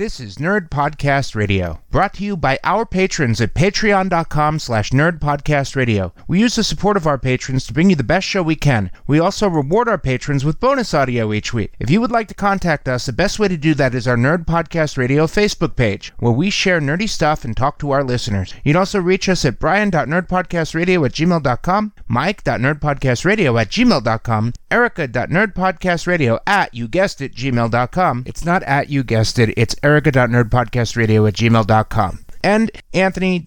[0.00, 6.12] This is Nerd Podcast Radio, brought to you by our patrons at patreon.com slash nerdpodcastradio.
[6.26, 8.90] We use the support of our patrons to bring you the best show we can.
[9.06, 11.74] We also reward our patrons with bonus audio each week.
[11.78, 14.16] If you would like to contact us, the best way to do that is our
[14.16, 18.54] Nerd Podcast Radio Facebook page, where we share nerdy stuff and talk to our listeners.
[18.64, 26.88] You can also reach us at brian.nerdpodcastradio at gmail.com, mike.nerdpodcastradio at gmail.com, erica.nerdpodcastradio at, you
[26.88, 28.22] guessed it, gmail.com.
[28.24, 32.24] It's not at you guessed it, it's erica.nerdpodcastradio at gmail.com.
[32.42, 33.44] And Anthony.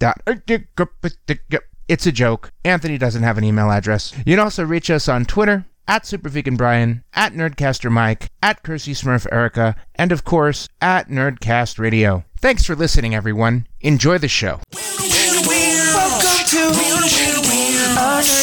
[1.88, 2.52] It's a joke.
[2.64, 4.14] Anthony doesn't have an email address.
[4.26, 9.28] You can also reach us on Twitter at SuperVeganBrian, at Nerdcaster Mike, at Kersey Smurf
[9.32, 12.24] Erica, and of course, at Nerdcast Radio.
[12.40, 13.68] Thanks for listening, everyone.
[13.82, 14.62] Enjoy the show.
[14.72, 17.10] Welcome to nerd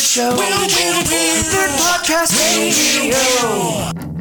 [0.03, 4.20] show, Nerd Podcast Radio.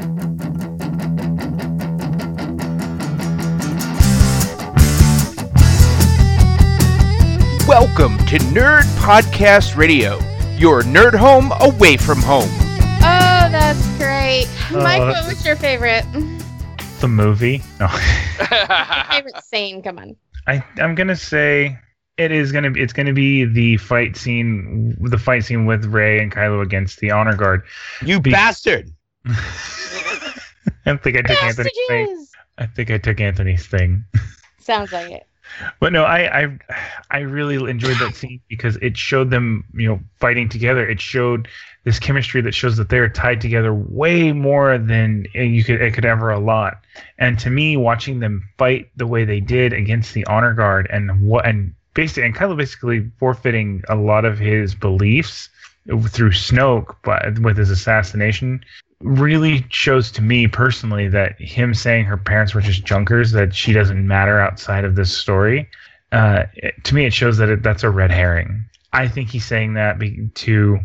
[7.69, 10.17] Welcome to Nerd Podcast Radio,
[10.57, 12.49] your nerd home away from home.
[12.49, 14.47] Oh, that's great.
[14.71, 16.03] Uh, Mike, what was your favorite?
[16.99, 17.61] The movie?
[17.79, 17.87] No.
[19.11, 19.83] favorite scene?
[19.83, 20.15] Come on.
[20.47, 21.77] I I'm gonna say
[22.17, 26.19] it is gonna be it's gonna be the fight scene the fight scene with Rey
[26.19, 27.61] and Kylo against the honor guard.
[28.03, 28.89] You Be- bastard!
[29.27, 32.27] I think I took Anthony's thing.
[32.57, 34.05] I think I took Anthony's thing.
[34.57, 35.28] Sounds like it.
[35.79, 36.59] But no, I, I
[37.11, 40.87] I really enjoyed that scene because it showed them, you know, fighting together.
[40.87, 41.47] It showed
[41.83, 46.05] this chemistry that shows that they're tied together way more than you could it could
[46.05, 46.79] ever allot.
[47.17, 51.27] And to me, watching them fight the way they did against the honor guard and
[51.27, 55.49] what and basically and Kylo basically forfeiting a lot of his beliefs
[56.09, 58.63] through Snoke, but with his assassination,
[59.01, 63.71] really shows to me personally that him saying her parents were just junkers, that she
[63.73, 65.67] doesn't matter outside of this story.
[66.11, 68.65] Uh, it- to me, it shows that it, that's a red herring.
[68.91, 70.79] I think he's saying that be, to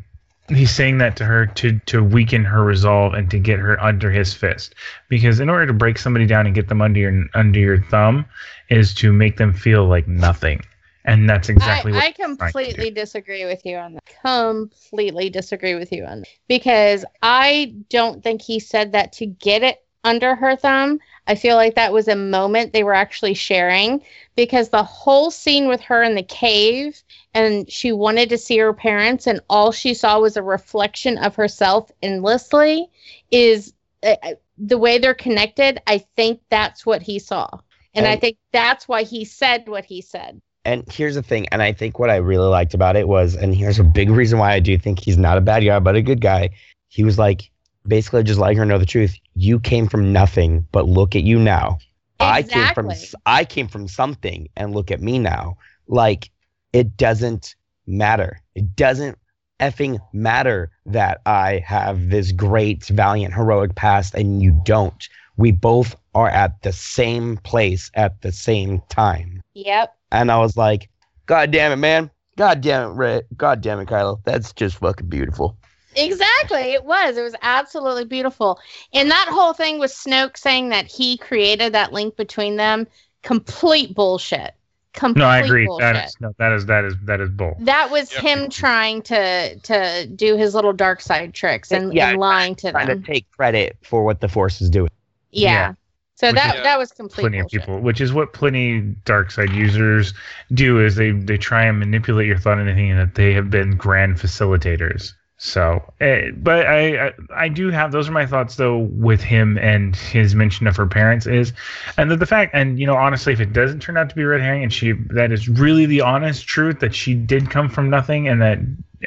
[0.49, 4.11] he's saying that to her to to weaken her resolve and to get her under
[4.11, 4.75] his fist.
[5.09, 8.27] Because in order to break somebody down and get them under your under your thumb,
[8.69, 10.61] is to make them feel like nothing.
[11.05, 12.61] And that's exactly I, what I he's trying to do.
[12.63, 14.03] completely disagree with you on that.
[14.25, 16.29] Completely disagree with you on that.
[16.49, 21.01] Because I don't think he said that to get it under her thumb.
[21.27, 24.03] I feel like that was a moment they were actually sharing
[24.37, 28.75] because the whole scene with her in the cave and she wanted to see her
[28.75, 32.89] parents and all she saw was a reflection of herself endlessly
[33.31, 33.73] is
[34.03, 35.81] uh, uh, the way they're connected.
[35.87, 37.49] I think that's what he saw.
[37.95, 40.43] And I think that's why he said what he said.
[40.65, 43.55] And here's the thing, and I think what I really liked about it was, and
[43.55, 46.03] here's a big reason why I do think he's not a bad guy, but a
[46.03, 46.51] good guy.
[46.89, 47.51] He was like,
[47.87, 49.15] basically just letting her know the truth.
[49.35, 51.79] You came from nothing, but look at you now.
[52.21, 52.29] Exactly.
[52.29, 52.93] I came from
[53.27, 55.59] I came from something, and look at me now.
[55.87, 56.31] Like
[56.73, 57.55] it doesn't
[57.87, 58.41] matter.
[58.55, 59.19] It doesn't
[59.61, 65.09] effing matter that I have this great, valiant, heroic past, and you don't.
[65.37, 69.43] We both are at the same place at the same time.
[69.55, 69.95] Yep.
[70.13, 70.89] And I was like,
[71.27, 72.11] God damn it, man.
[72.37, 73.23] God damn it, Rey.
[73.37, 74.21] God damn it, Kylo.
[74.25, 75.57] That's just fucking beautiful.
[75.97, 76.73] Exactly.
[76.73, 77.17] It was.
[77.17, 78.59] It was absolutely beautiful.
[78.93, 82.87] And that whole thing with Snoke saying that he created that link between them,
[83.23, 84.55] complete bullshit.
[84.93, 85.67] Complete No, I agree.
[85.67, 85.95] Bullshit.
[85.95, 87.57] That is no, that is that is that is bull.
[87.61, 88.23] that was Yep.
[88.23, 92.67] him trying to to do his little dark side tricks and, Yeah, and lying to
[92.67, 92.75] them.
[92.75, 94.91] Trying to take credit for what the Force is doing.
[95.33, 95.51] Yeah.
[95.51, 95.75] Yeah.
[96.17, 97.61] So Which that is- that was complete plenty bullshit.
[97.61, 100.15] of people, which is what plenty dark side users
[100.53, 103.77] do, is they they try and manipulate your thought into thinking that they have been
[103.77, 105.13] grand facilitators.
[105.37, 109.59] So, eh, but I, I I do have those are my thoughts though with him
[109.59, 111.53] and his mention of her parents is,
[111.99, 114.25] and that the fact and you know honestly if it doesn't turn out to be
[114.25, 117.91] red herring and she that is really the honest truth that she did come from
[117.91, 118.59] nothing and that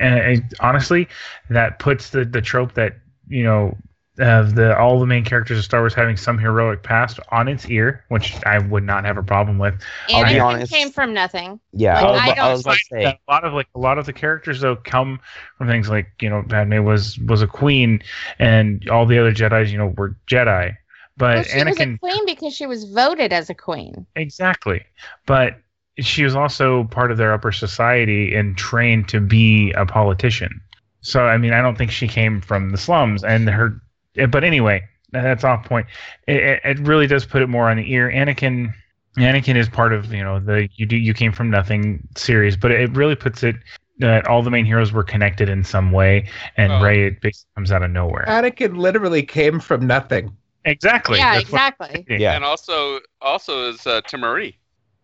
[0.02, 1.08] and it, honestly
[1.50, 2.98] that puts the the trope that
[3.30, 3.76] you know
[4.20, 7.68] of the all the main characters of Star Wars having some heroic past on its
[7.70, 9.76] ear, which I would not have a problem with.
[10.12, 10.72] I'll be Anakin honest.
[10.72, 11.60] came from nothing.
[11.74, 13.20] Yeah, Like, I, was, I I don't was about to say.
[13.28, 15.20] a lot of like a lot of the characters though come
[15.58, 18.02] from things like you know Padme was was a queen,
[18.40, 20.76] and all the other Jedi's you know were Jedi,
[21.18, 24.08] but Well, she was a queen because she was voted as a queen.
[24.16, 24.84] exactly,
[25.26, 25.58] but
[26.00, 30.62] she was also part of their upper society and trained to be a politician.
[31.02, 33.82] So I mean I don't think she came from the slums, and her
[34.26, 34.82] but anyway
[35.12, 35.88] that's off point.
[36.28, 38.12] It, it, it really does put it more on the ear.
[38.12, 38.74] Anakin.
[39.18, 42.72] Anakin is part of you know the you do you came from nothing series, but
[42.72, 43.56] it really puts it
[44.00, 46.84] that all the main heroes were connected in some way, and Oh.
[46.84, 48.26] Rey it basically comes out of nowhere.
[48.28, 50.36] Anakin literally came from nothing.
[50.66, 51.18] Exactly.
[51.18, 52.06] yeah, That's exactly.
[52.10, 52.36] Yeah.
[52.36, 54.54] And also, also is uh, Temiri.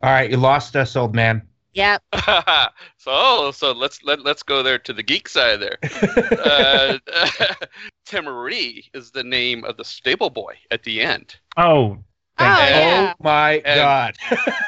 [0.02, 1.42] All right, you lost us, old man.
[1.74, 2.04] Yep.
[2.98, 5.78] so, so let's let let's go there to the geek side there.
[6.46, 6.98] uh,
[8.06, 11.36] Temiri is the name of the stable boy at the end.
[11.58, 11.98] Oh,
[12.40, 12.50] Oh you.
[12.50, 13.14] yeah.
[13.18, 14.16] Oh my And- god.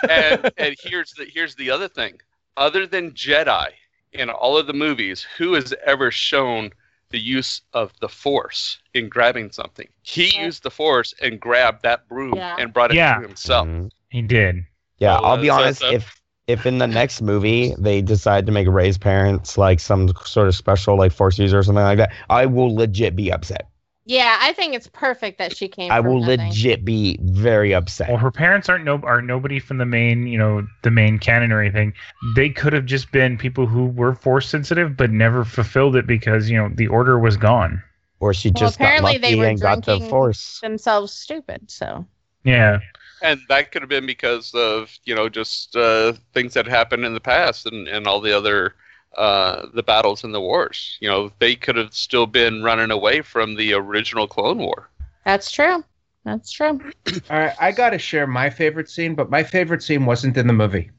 [0.09, 2.19] and and here's the here's the other thing.
[2.57, 3.67] Other than Jedi
[4.13, 6.69] in all of the movies, who has ever shown
[7.09, 9.87] the use of the Force in grabbing something?
[10.03, 10.45] He Yeah.
[10.45, 12.55] used the Force and grabbed that broom Yeah.
[12.57, 13.15] and brought it Yeah.
[13.15, 13.67] to himself.
[13.67, 13.89] Mhm.
[14.09, 14.63] he did.
[14.99, 15.79] Yeah, So, I'll be uh, so- honest.
[15.81, 20.09] so- If if in the next movie they decide to make Rey's parents like some
[20.25, 23.69] sort of special like force user or something like that, I will legit be upset.
[24.05, 25.91] Yeah, I think it's perfect that she came.
[25.91, 26.37] I from will nothing.
[26.49, 28.09] legit be very upset.
[28.09, 31.51] Well, her parents aren't no are nobody from the main, you know, the main canon
[31.51, 31.93] or anything.
[32.21, 36.49] They could have just been people who were force sensitive but never fulfilled it because
[36.49, 37.83] you know the order was gone.
[38.19, 40.61] or she Well, just got apparently lucky they were and got the force.
[40.61, 41.71] themselves stupid.
[41.71, 42.05] So
[42.43, 42.79] Yeah,
[43.21, 47.13] And that could have been because of you know just uh, things that happened in
[47.13, 48.75] the past and, and all the other
[49.17, 50.97] uh, the battles and the wars.
[50.99, 54.89] You know they could have still been running away from the original Clone War.
[55.23, 55.83] that's true.
[56.25, 56.79] That's true.
[57.29, 60.47] All right, I got to share my favorite scene, but my favorite scene wasn't in
[60.47, 60.89] the movie.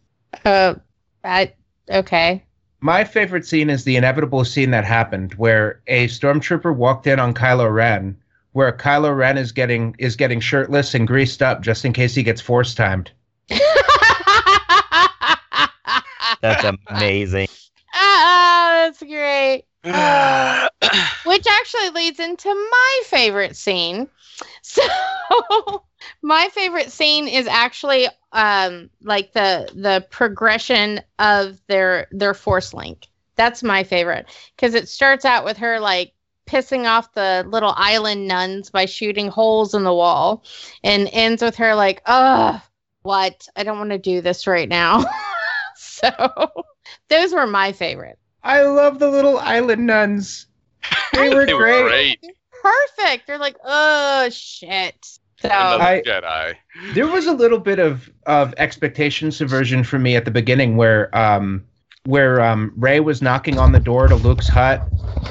[0.44, 0.76] Uh,
[1.24, 1.52] I
[1.90, 2.44] okay.
[2.80, 7.34] My favorite scene is the inevitable scene that happened where a stormtrooper walked in on
[7.34, 8.16] Kylo Ren,
[8.56, 12.22] where Kylo Ren is getting is getting shirtless and greased up just in case he
[12.22, 13.10] gets force timed.
[16.40, 17.48] That's amazing.
[17.92, 19.64] Ah, that's great.
[21.26, 24.08] Which actually leads into my favorite scene.
[24.62, 24.82] So
[26.20, 33.06] my favorite scene is actually um like the the progression of their their force link.
[33.36, 36.12] That's my favorite because it starts out with her like
[36.46, 40.44] pissing off the little island nuns by shooting holes in the wall
[40.82, 42.60] and ends with her like, "Ugh,
[43.02, 43.48] what?
[43.56, 45.04] I don't want to do this right now."
[45.76, 46.10] so
[47.08, 48.19] those were my favorite.
[48.43, 50.46] I love the little island nuns.
[51.12, 52.20] They were they were great.
[52.20, 52.37] great.
[52.62, 53.26] perfect.
[53.26, 55.19] They're like, oh shit.
[55.40, 56.54] So I- Jedi.
[56.94, 61.14] There was a little bit of of expectation subversion for me at the beginning where
[61.16, 61.64] um
[62.06, 64.82] where um Rey was knocking on the door to Luke's hut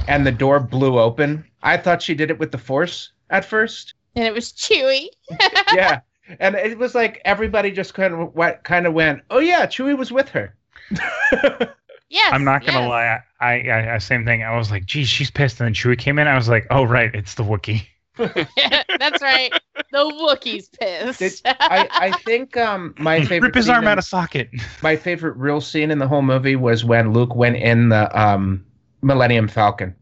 [0.07, 1.45] and the door blew open.
[1.63, 3.93] I thought she did it with the force at first.
[4.15, 5.07] and it was Chewie.
[5.73, 6.01] yeah.
[6.39, 9.97] And it was like everybody just kind of went, kind of went, "Oh yeah, Chewie
[9.97, 10.55] was with her."
[12.09, 12.89] yeah, I'm not gonna yes.
[12.89, 13.19] lie.
[13.39, 14.43] I, I, I same thing.
[14.43, 15.59] I was like, geez, she's pissed.
[15.59, 16.27] And then Chewie came in.
[16.27, 17.85] I was like, oh right, it's the Wookiee.
[18.99, 19.51] That's right.
[19.91, 21.19] The Wookiee's pissed.
[21.19, 24.49] Did- I, I think um my favorite Rip his arm in- out of socket.
[24.81, 28.65] my favorite real scene in the whole movie was when Luke went in the um
[29.01, 29.95] Millennium Falcon.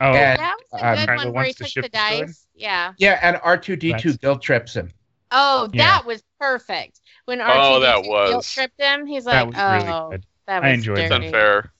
[0.00, 2.26] Oh, And- that was a um, good Kinda one where he took ship the destroyed?
[2.26, 2.46] dice.
[2.54, 2.92] Yeah.
[2.98, 4.90] Yeah, and R2D2 That's- guilt trips him.
[5.30, 6.02] Oh, that Yeah.
[6.06, 7.00] was perfect.
[7.26, 10.10] When R two D two guilt was- tripped him, he's that like, was really "Oh,
[10.10, 10.26] good.
[10.46, 11.20] that I was enjoyed It's that.
[11.20, 11.72] dirty." unfair.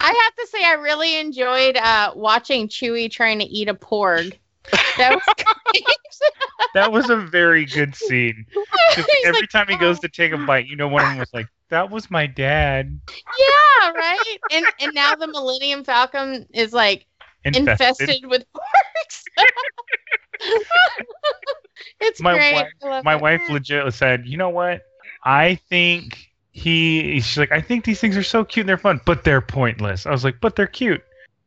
[0.00, 4.38] I have to say, I really enjoyed uh, watching Chewie trying to eat a porg.
[4.96, 5.22] That was.
[6.74, 8.46] That was a very good scene.
[9.24, 11.18] Every like, time he goes "Oh." to take a bite, you know, one of them
[11.18, 14.38] was like, "That was my dad." yeah, right.
[14.52, 17.06] And and now the Millennium Falcon is like
[17.44, 18.08] Infested.
[18.08, 19.24] infested, with porgs.
[22.00, 22.54] it's My great.
[22.82, 23.20] wife- My it.
[23.20, 24.82] wife legit said, "You know what?
[25.24, 29.00] I think he." She's like, "I think these things are so cute and they're fun,
[29.04, 31.02] but they're pointless." I was like, "But they're cute."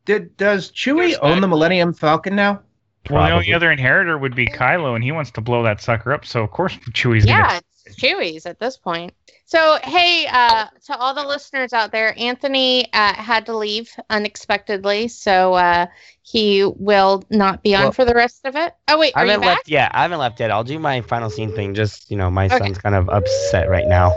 [0.06, 1.42] Did does Chewie There's own that.
[1.42, 2.62] the Millennium Falcon now?
[3.10, 6.12] Well, the only other inheritor would be Kylo, and he wants to blow that sucker
[6.12, 6.26] up.
[6.26, 7.38] So of course Chewie's gonna.
[7.40, 9.14] Yeah, it's Chewie's at this point.
[9.48, 15.08] So, hey, uh, to all the listeners out there, Anthony uh, had to leave unexpectedly,
[15.08, 15.86] so uh,
[16.24, 18.74] he will not be on Well, for the rest of it.
[18.88, 19.58] Oh wait, I are you haven't back?
[19.58, 19.92] left yet.
[19.94, 20.50] I haven't left yet.
[20.50, 21.76] I'll do my final scene thing.
[21.76, 22.58] Just you know, my Okay.
[22.58, 24.12] son's kind of upset right now.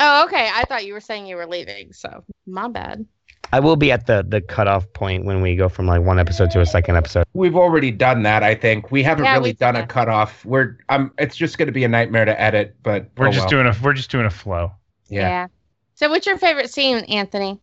[0.00, 0.48] Oh, okay.
[0.52, 3.04] I thought you were saying you were leaving, so my bad.
[3.52, 6.50] I will be at the the cutoff point when we go from like one episode
[6.52, 7.24] to a second episode.
[7.34, 8.90] We've already done that, I think.
[8.92, 10.44] We haven't Yeah, really done done a cutoff.
[10.44, 13.62] We're um it's just gonna be a nightmare to edit, but We're oh just well.
[13.62, 14.72] doing a we're just doing a flow.
[15.08, 15.48] yeah.
[15.96, 17.60] So, what's your favorite scene, Anthony?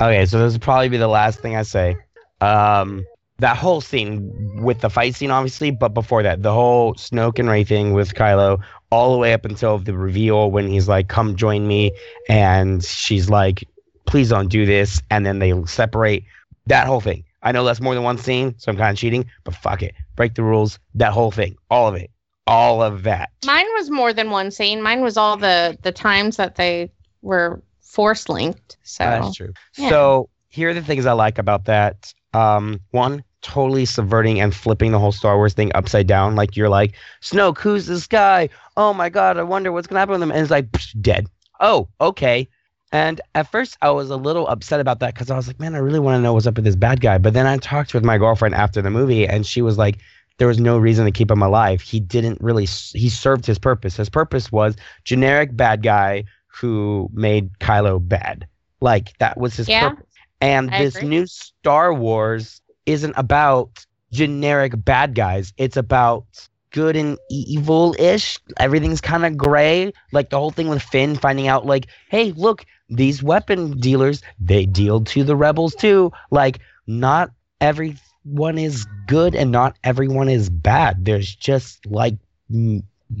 [0.00, 1.96] Okay, so this will probably be the last thing I say.
[2.42, 3.04] Um,
[3.40, 4.30] that whole scene
[4.62, 8.14] with the fight scene, obviously, but before that, the whole Snoke and Rey thing with
[8.14, 11.92] Kylo, all the way up until the reveal when he's like, "Come join me,"
[12.28, 13.64] and she's like,
[14.06, 16.24] "Please don't do this," and then they separate.
[16.66, 17.24] That whole thing.
[17.42, 19.94] I know that's more than one scene, so I'm kind of cheating, but fuck it,
[20.14, 20.78] break the rules.
[20.94, 22.10] That whole thing, all of it,
[22.46, 23.30] all of that.
[23.46, 24.82] Mine was more than one scene.
[24.82, 26.90] Mine was all the the times that they
[27.22, 28.76] were force linked.
[28.82, 29.52] So, That's true.
[29.76, 29.88] yeah.
[29.88, 32.12] So here are the things I like about that.
[32.34, 36.34] Um, one, totally subverting and flipping the whole Star Wars thing upside down.
[36.36, 38.48] Like you're like, Snoke, who's this guy?
[38.76, 40.30] Oh my god, I wonder what's gonna happen with him.
[40.30, 41.26] And it's like psh, dead.
[41.60, 42.48] Oh, okay.
[42.92, 45.74] And at first I was a little upset about that because I was like, man,
[45.74, 47.18] I really want to know what's up with this bad guy.
[47.18, 49.98] But then I talked with my girlfriend after the movie, and she was like,
[50.38, 51.80] there was no reason to keep him alive.
[51.80, 52.64] He didn't really.
[52.66, 53.96] He served his purpose.
[53.96, 58.46] His purpose was generic bad guy who made Kylo bad.
[58.80, 60.06] Like that was his Yeah, purpose.
[60.40, 61.02] And I this agree.
[61.02, 65.52] new Star Wars isn't about generic bad guys.
[65.56, 66.24] It's about
[66.70, 68.38] good and evil ish.
[68.58, 69.92] Everything's kind of gray.
[70.12, 74.66] Like the whole thing with Finn finding out, like, hey, look, these weapon dealers, they
[74.66, 76.12] deal to the rebels too.
[76.30, 77.30] Like, not
[77.60, 81.04] everyone is good and not everyone is bad.
[81.04, 82.14] There's just like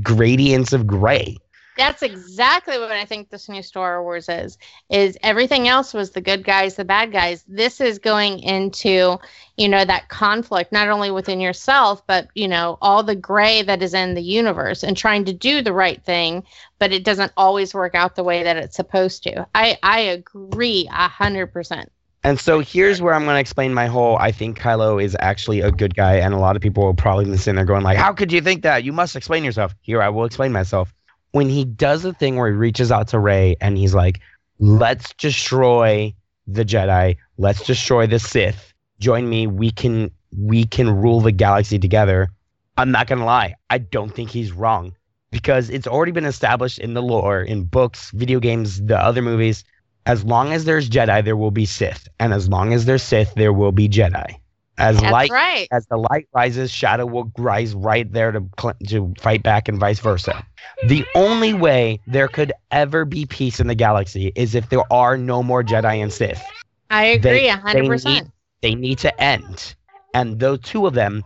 [0.02, 1.36] gradients of gray.
[1.76, 4.58] That's exactly what I think this new Star Wars is.
[4.90, 7.44] Is everything else was the good guys, the bad guys.
[7.48, 9.18] This is going into,
[9.56, 13.82] you know, that conflict not only within yourself, but you know, all the gray that
[13.82, 16.42] is in the universe and trying to do the right thing,
[16.78, 19.46] but it doesn't always work out the way that it's supposed to.
[19.54, 21.90] I I agree a hundred percent.
[22.22, 25.60] And so here's where I'm going to explain my whole I think Kylo is actually
[25.60, 26.16] a good guy.
[26.16, 28.62] And a lot of people will probably listen there going like, how could you think
[28.62, 28.84] that?
[28.84, 29.74] You must explain yourself.
[29.80, 30.92] Here, I will explain myself.
[31.32, 34.20] When he does the thing where he reaches out to Rey and he's like,
[34.58, 36.14] let's destroy
[36.46, 37.16] the Jedi.
[37.38, 38.72] Let's destroy the Sith.
[38.98, 39.46] Join me.
[39.46, 42.30] We can we can rule the galaxy together.
[42.76, 43.54] I'm not to lie.
[43.68, 44.94] I don't think he's wrong
[45.30, 49.64] because it's already been established in the lore, in books, video games, the other movies
[50.06, 53.34] as long as there's Jedi, there will be Sith, and as long as there's Sith,
[53.34, 54.39] there will be Jedi.
[54.80, 55.68] As That's light right.
[55.70, 59.78] as the light rises, shadow will rise right there to cl- to fight back, and
[59.78, 60.44] vice versa.
[60.88, 65.18] The only way there could ever be peace in the galaxy is if there are
[65.18, 66.42] no more Jedi and Sith.
[66.88, 68.30] I agree a hundred percent.
[68.62, 69.74] They need to end,
[70.14, 71.24] and those two of them,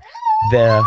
[0.50, 0.84] the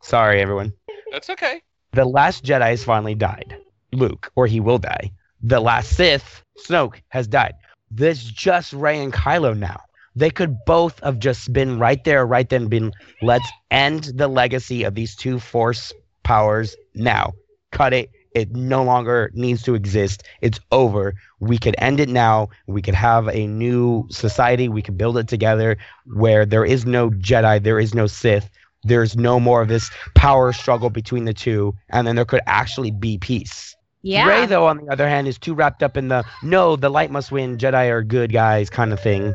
[0.00, 0.72] sorry everyone,
[1.12, 1.62] That's okay.
[1.92, 3.54] the last Jedi has finally died.
[3.92, 5.12] Luke, or he will die.
[5.42, 7.54] The last Sith, Snoke, has died.
[7.90, 9.80] There's just Rey and Kylo now.
[10.16, 12.92] They could both have just been right there, right then, been
[13.22, 15.92] let's end the legacy of these two force
[16.22, 17.32] powers now.
[17.70, 18.10] Cut it.
[18.34, 20.22] It no longer needs to exist.
[20.42, 21.14] It's over.
[21.40, 22.48] We could end it now.
[22.66, 24.68] We could have a new society.
[24.68, 28.50] We could build it together where there is no Jedi, there is no Sith,
[28.84, 32.90] there's no more of this power struggle between the two, and then there could actually
[32.90, 33.74] be peace.
[34.02, 34.28] Yeah.
[34.28, 37.10] Rey, though, on the other hand, is too wrapped up in the no, the light
[37.10, 39.34] must win, Jedi are good guys kind of thing.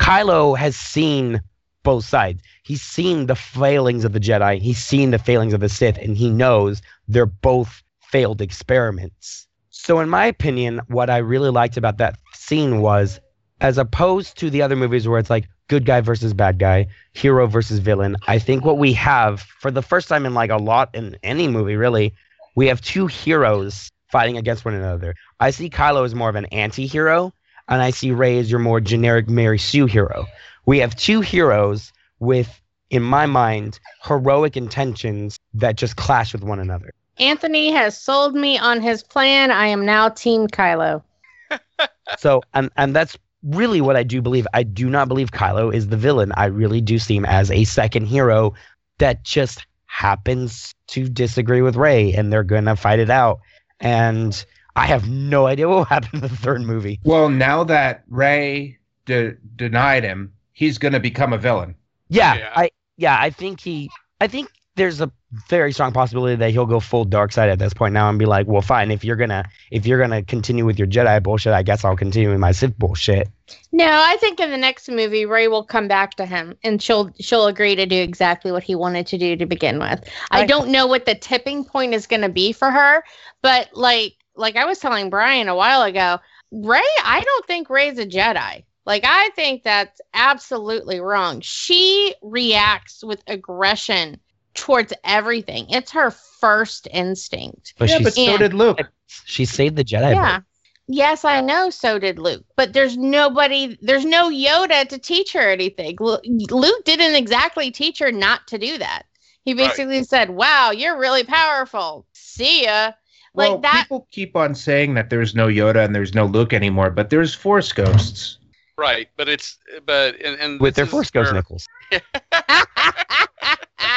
[0.00, 1.40] Kylo has seen
[1.82, 2.42] both sides.
[2.62, 6.16] He's seen the failings of the Jedi, he's seen the failings of the Sith, and
[6.16, 9.46] he knows they're both failed experiments.
[9.70, 13.20] So, in my opinion, what I really liked about that scene was,
[13.60, 17.46] as opposed to the other movies where it's like good guy versus bad guy, hero
[17.46, 20.90] versus villain, I think what we have for the first time in like a lot
[20.94, 22.14] in any movie, really,
[22.54, 25.14] we have two heroes fighting against one another.
[25.40, 27.32] I see Kylo as more of an anti hero,
[27.72, 30.26] and I see Rey as your more generic Mary Sue hero.
[30.66, 32.60] We have two heroes with,
[32.90, 36.92] in my mind, heroic intentions that just clash with one another.
[37.18, 39.50] Anthony has sold me on his plan.
[39.50, 41.02] I am now Team Kylo.
[42.18, 44.46] So, and and that's really what I do believe.
[44.52, 46.32] I do not believe Kylo is the villain.
[46.36, 48.54] I really do see him as a second hero
[48.98, 53.40] that just happens to disagree with Rey and they're gonna fight it out.
[53.80, 54.44] And
[54.76, 57.00] I have no idea what will happen in the third movie.
[57.04, 61.74] Well, now that Rey de- denied him, he's going to become a villain.
[62.08, 62.52] Yeah, Yeah.
[62.54, 65.10] I yeah, I think he I think there's a
[65.48, 68.26] very strong possibility that he'll go full dark side at this point now and be
[68.26, 71.62] like, well fine, if you're gonna if you're gonna continue with your Jedi bullshit, I
[71.62, 73.28] guess I'll continue with my Sith bullshit.
[73.72, 77.10] No, I think in the next movie, Rey will come back to him, and she'll
[77.20, 80.06] she'll agree to do exactly what he wanted to do to begin with.
[80.30, 83.02] I I- don't know what the tipping point is going to be for her,
[83.42, 86.18] but like like I was telling Brian a while ago,
[86.50, 88.64] Rey, I don't think Rey's a Jedi.
[88.84, 91.40] Like I think that's absolutely wrong.
[91.40, 94.18] She reacts with aggression
[94.54, 95.66] towards everything.
[95.70, 97.74] It's her first instinct.
[97.78, 98.38] But yeah, she's but so Yeah.
[98.38, 98.80] did Luke.
[99.06, 100.14] she saved the Jedi.
[100.14, 100.40] Yeah.
[100.88, 101.70] Yes, I know.
[101.70, 102.44] So did Luke.
[102.56, 105.96] But there's nobody, there's no Yoda to teach her anything.
[106.00, 109.04] Luke didn't exactly teach her not to do that.
[109.44, 109.68] He Right.
[109.68, 112.06] basically said, Wow, you're really powerful.
[112.12, 112.92] See ya.
[113.34, 113.84] Like well, that.
[113.84, 117.34] people keep on saying that there's no Yoda and there's no Luke anymore, but there's
[117.34, 118.38] Force ghosts.
[118.76, 121.66] Right, but it's but and, and With their is Force Ghost where- nickels.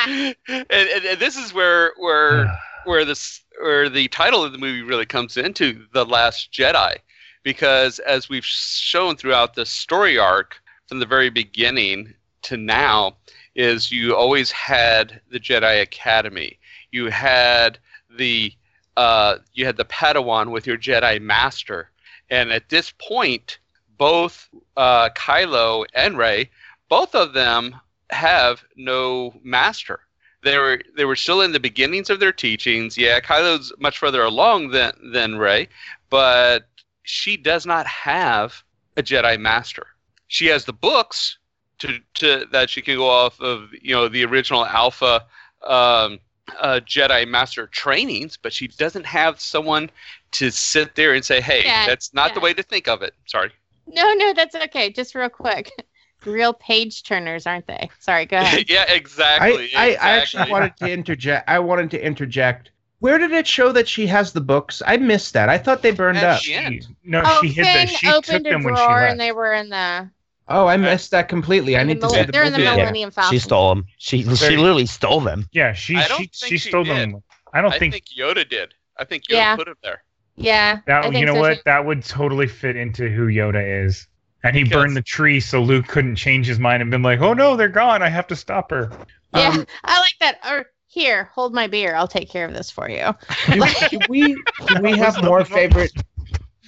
[0.07, 0.69] and, and,
[1.05, 5.37] and this is where where where this where the title of the movie really comes
[5.37, 6.97] into the last jedi
[7.43, 12.13] because as we've shown throughout the story arc from the very beginning
[12.43, 13.15] to now
[13.55, 16.59] is you always had the Jedi Academy.
[16.91, 17.79] You had
[18.17, 18.51] the
[18.97, 21.91] uh, you had the Padawan with your Jedi Master,
[22.29, 23.59] and at this point,
[23.97, 26.49] both uh, Kylo and Rey,
[26.89, 27.75] both of them
[28.09, 30.01] have no master.
[30.43, 32.97] They were they were still in the beginnings of their teachings.
[32.97, 35.69] Yeah, Kylo's much further along than than Rey,
[36.09, 36.67] but
[37.03, 38.63] she does not have
[38.95, 39.87] a Jedi master.
[40.27, 41.37] She has the books
[41.79, 43.69] to to that she can go off of.
[43.81, 45.25] You know, the original Alpha.
[45.65, 46.19] Um,
[46.59, 49.89] uh, Jedi Master trainings, but she doesn't have someone
[50.31, 53.13] to sit there and say, "Hey, Yeah, that's not the way to think of it."
[53.25, 53.51] Sorry.
[53.87, 54.91] No, no, that's okay.
[54.91, 55.71] Just real quick.
[56.25, 57.87] Real page turners, aren't they?
[57.99, 58.65] Sorry, go ahead.
[58.69, 59.75] yeah, I, exactly.
[59.75, 60.09] I, I exactly.
[60.09, 61.47] actually wanted to interject.
[61.47, 62.71] I wanted to interject.
[62.97, 64.81] Where did it show that she has the books?
[64.87, 65.49] I missed that.
[65.49, 66.37] I thought they burned At up.
[66.39, 66.43] the.
[66.43, 67.87] She, no, oh, she hid Finn them.
[67.87, 69.11] She took opened a them when she drawer left.
[69.11, 70.09] and they were in the.
[70.47, 71.75] Oh, I missed that completely.
[71.75, 72.69] I need to mil- see the they're in the movie.
[72.69, 72.75] Yeah.
[72.77, 73.31] Millennium Falcon.
[73.35, 73.85] She stole them.
[73.97, 75.47] She she literally stole them.
[75.51, 76.95] yeah, she I don't she, think she she stole did.
[76.95, 77.23] them.
[77.53, 78.73] I don't I think, think Yoda did.
[78.97, 79.55] I think Yoda Yeah.
[79.55, 80.03] put it there.
[80.35, 80.79] Yeah.
[80.85, 81.03] I that.
[81.03, 81.55] think You know so, what?
[81.55, 81.61] too.
[81.65, 84.07] That would totally fit into who Yoda is.
[84.43, 87.21] And he Because- burned the tree so Luke couldn't change his mind and been like,
[87.21, 88.03] "Oh no, they're gone.
[88.03, 88.91] I have to stop her."
[89.33, 90.37] Yeah, Um, I like that.
[90.47, 91.95] Or here, hold my beer.
[91.95, 93.15] I'll take care of this for you.
[93.51, 94.21] do, do we
[94.67, 95.91] do we have more favorite?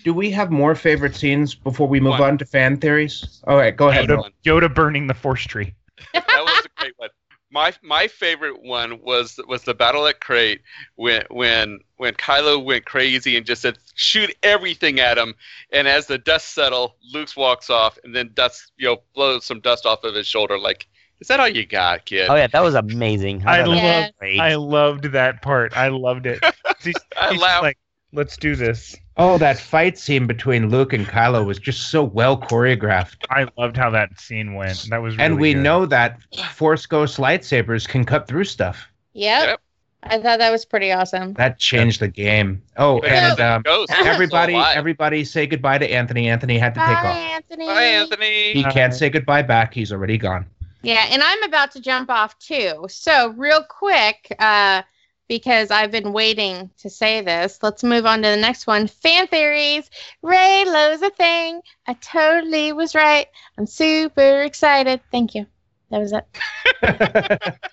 [0.07, 2.21] Do we have more favorite scenes before we move One.
[2.21, 3.41] on to fan theories?
[3.45, 4.05] All right, go ahead.
[4.05, 4.61] Yoda Noel.
[4.69, 5.73] Yoda burning the force tree.
[6.13, 7.09] That was a great one.
[7.51, 10.61] My my favorite one was was the battle at Crait
[10.95, 15.35] when when when Kylo went crazy and just said shoot everything at him,
[15.73, 19.59] and as the dust settle, Luke walks off and then dust you know blows some
[19.59, 20.57] dust off of his shoulder.
[20.57, 20.87] Like,
[21.19, 22.29] is that all you got, kid?
[22.29, 23.43] Oh yeah, that was amazing.
[23.45, 24.39] I thought that was love- great.
[24.39, 25.75] I loved that part.
[25.75, 26.41] I loved it.
[26.81, 27.63] He's, I he's laughed.
[27.63, 27.77] like,
[28.17, 32.37] "Let's do this." Oh, that fight scene between Luke and Kylo was just so well
[32.39, 33.25] choreographed.
[33.29, 34.87] I loved how that scene went.
[34.89, 35.63] That was really and we good.
[35.63, 36.19] know that
[36.53, 38.87] Force Ghost lightsabers can cut through stuff.
[39.13, 39.47] Yep.
[39.47, 39.61] Yep.
[40.03, 41.33] I thought that was pretty awesome.
[41.33, 42.61] That changed the game.
[42.77, 44.77] Oh, But and um, ghost is still everybody, alive.
[44.77, 46.29] everybody, say goodbye to Anthony.
[46.29, 47.15] Anthony had to take Bye, off.
[47.17, 47.65] Anthony.
[47.65, 48.53] Bye, Anthony.
[48.53, 49.73] He can't say goodbye back.
[49.73, 50.45] He's already gone.
[50.83, 52.85] Yeah, and I'm about to jump off too.
[52.87, 54.83] So, real quick, uh,
[55.27, 58.87] because I've been waiting to say this, let's move on to the next one.
[58.87, 59.89] Fan theories.
[60.21, 61.61] Reylo's a thing.
[61.87, 63.27] I totally was right.
[63.57, 65.01] I'm super excited.
[65.11, 65.45] Thank you.
[65.89, 67.59] That was it.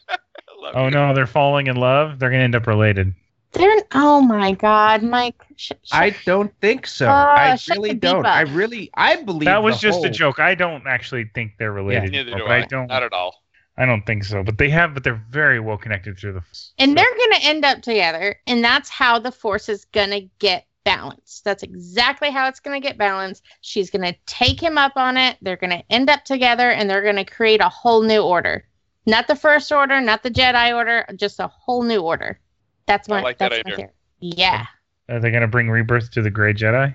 [0.75, 2.19] Oh no, they're falling in love.
[2.19, 3.15] They're gonna end up related.
[3.53, 5.41] They're, oh my God, Mike.
[5.57, 7.07] Sh- sh- I don't think so.
[7.07, 8.27] Oh, I really don't.
[8.27, 10.41] I really, I believe That was the just a joke.
[10.41, 12.13] I don't actually think they're related.
[12.13, 12.61] Yeah, Neither do I I.
[12.63, 12.89] don't.
[12.89, 13.44] Not at all.
[13.77, 14.43] I don't think so.
[14.43, 14.95] But they have.
[14.95, 16.43] But they're very well connected through the.
[16.79, 20.29] and they're going to end up together and that's how the force is going to
[20.39, 24.77] get balanced that's exactly how it's going to get balanced she's going to take him
[24.77, 27.69] up on it they're going to end up together and they're going to create a
[27.71, 28.63] whole new order
[29.07, 32.39] not the first order not the jedi order just a whole new order
[32.85, 33.77] that's I my like that that's my idea.
[33.87, 33.91] theory.
[34.21, 34.67] yeah
[35.09, 36.95] Are they gonna bring rebirth to the Gray Jedi?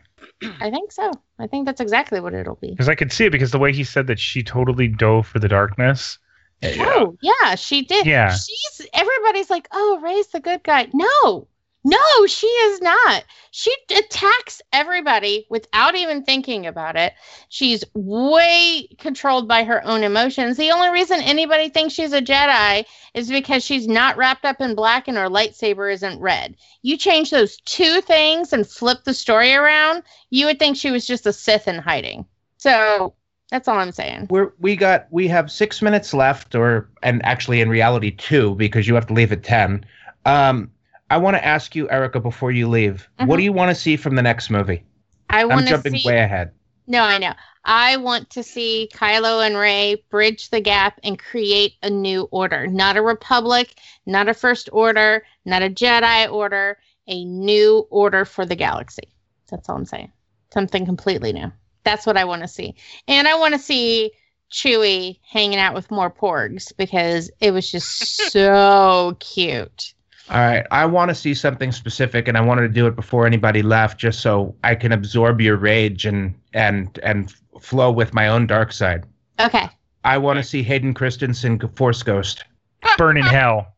[0.61, 3.31] i think so i think that's exactly what it'll be Because I could see it
[3.31, 6.19] because the way he said that she totally dove for the darkness.
[6.63, 8.05] Oh yeah she did.
[8.05, 8.33] Yeah.
[8.33, 10.87] she's everybody's like oh ray's the good guy.
[10.93, 11.47] No.
[11.85, 13.23] No she is not.
[13.51, 17.13] She attacks everybody without even thinking about it.
[17.47, 20.57] She's way controlled by her own emotions.
[20.57, 24.75] The only reason anybody thinks she's a jedi is because she's not wrapped up in
[24.75, 26.57] black and her lightsaber isn't red.
[26.81, 31.07] You change those two things and flip the story around you would think she was
[31.07, 32.25] just a sith in hiding.
[32.57, 33.13] So
[33.49, 37.61] that's all i'm saying We're we got we have six minutes left, or and actually
[37.61, 39.85] in reality two because you have to leave at ten.
[40.25, 40.71] Um,
[41.09, 43.37] I want to ask you, Erica, before you leave, what Mhm.
[43.37, 44.83] do you want to see from the next movie?
[45.31, 46.51] i want to jumping see way ahead.
[46.87, 47.33] No, I know.
[47.65, 52.65] I want to see Kylo and Rey bridge the gap and create a new order.
[52.67, 58.45] Not a republic, not a first order, not a Jedi order, a new order for
[58.45, 59.09] the galaxy.
[59.51, 60.11] That's all I'm saying.
[60.51, 61.51] Something completely new.
[61.83, 62.75] That's what I want to see.
[63.07, 64.11] And I want to see
[64.51, 67.87] Chewie hanging out with more porgs because it was just
[68.31, 69.93] so cute.
[70.29, 73.25] All right, I want to see something specific, and I wanted to do it before
[73.25, 78.27] anybody left, just so I can absorb your rage and and and flow with my
[78.27, 79.05] own dark side.
[79.39, 79.67] Okay.
[80.03, 82.43] I want to see Hayden Christensen Force Ghost.
[82.97, 83.73] Burn in hell.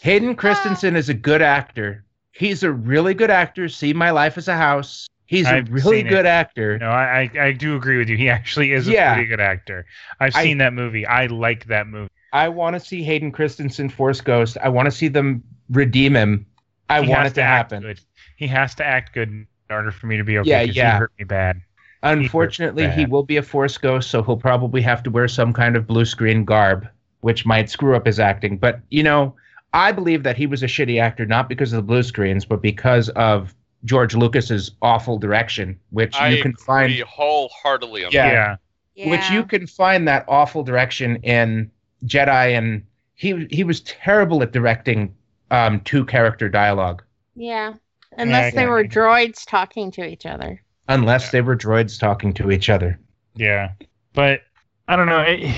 [0.00, 2.04] Hayden Christensen is a good actor.
[2.32, 3.68] He's a really good actor.
[3.68, 5.06] See My Life as a House.
[5.30, 6.10] He's I've a really seen it.
[6.10, 6.76] good actor.
[6.78, 8.16] No, I, I I do agree with you.
[8.16, 9.14] He actually is a Yeah.
[9.14, 9.86] pretty good actor.
[10.18, 11.06] I've I- seen that movie.
[11.06, 12.10] I like that movie.
[12.32, 14.56] I want to see Hayden Christensen Force Ghost.
[14.60, 16.46] I want to see them redeem him.
[16.88, 17.82] I He want it to act happen.
[17.84, 18.00] Good.
[18.36, 20.50] He has to act good in order for me to be okay.
[20.50, 20.92] Yeah, yeah.
[20.94, 21.60] He hurt me bad.
[22.02, 23.10] Unfortunately, he bad.
[23.10, 26.04] will be a Force ghost, so he'll probably have to wear some kind of blue
[26.04, 26.88] screen garb,
[27.20, 28.58] which might screw up his acting.
[28.58, 29.36] But, you know,
[29.74, 32.62] I believe that he was a shitty actor not because of the blue screens, but
[32.62, 38.56] because of George Lucas's awful direction, which I you can find agree wholeheartedly on Yeah.
[38.94, 39.10] yeah.
[39.10, 41.70] which you can find that awful direction in
[42.04, 42.82] Jedi and
[43.14, 45.14] he he was terrible at directing
[45.50, 47.02] um two character dialogue
[47.34, 47.74] Yeah.
[48.18, 48.68] Unless they yeah.
[48.68, 50.60] were droids talking to each other.
[50.88, 51.30] unless Yeah.
[51.32, 52.98] they were droids talking to each other.
[53.36, 53.72] Yeah,
[54.12, 54.40] but
[54.88, 55.20] I don't know.
[55.20, 55.54] It,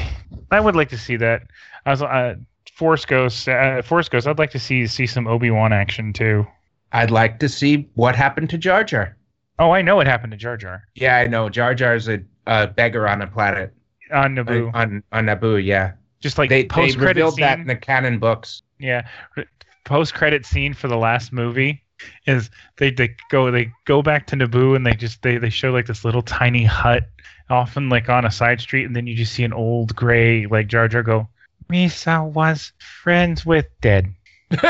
[0.50, 1.44] I would like to see that.
[1.86, 2.34] I was uh,
[2.74, 3.48] Force Ghost.
[3.48, 4.26] Uh, Force Ghost.
[4.26, 6.46] I'd like to see see some Obi Wan action too.
[6.92, 9.16] I'd like to see what happened to Jar Jar.
[9.58, 12.66] Oh, I know what happened to Jar Jar Yeah, I know Jar Jar's a, a
[12.66, 13.72] beggar on a planet
[14.12, 14.68] on Naboo.
[14.74, 15.64] Uh, on on Naboo.
[15.64, 17.42] Yeah, Just like they they post credit revealed scene.
[17.42, 18.62] that in the canon books.
[18.78, 19.06] Yeah,
[19.84, 21.82] post credit scene for the last movie
[22.26, 25.70] is they, they go they go back to Naboo and they just they, they show
[25.70, 27.04] like this little tiny hut,
[27.48, 30.66] often like on a side street, and then you just see an old gray like
[30.66, 31.28] Jar Jar go.
[31.70, 34.12] Misa was friends with dead.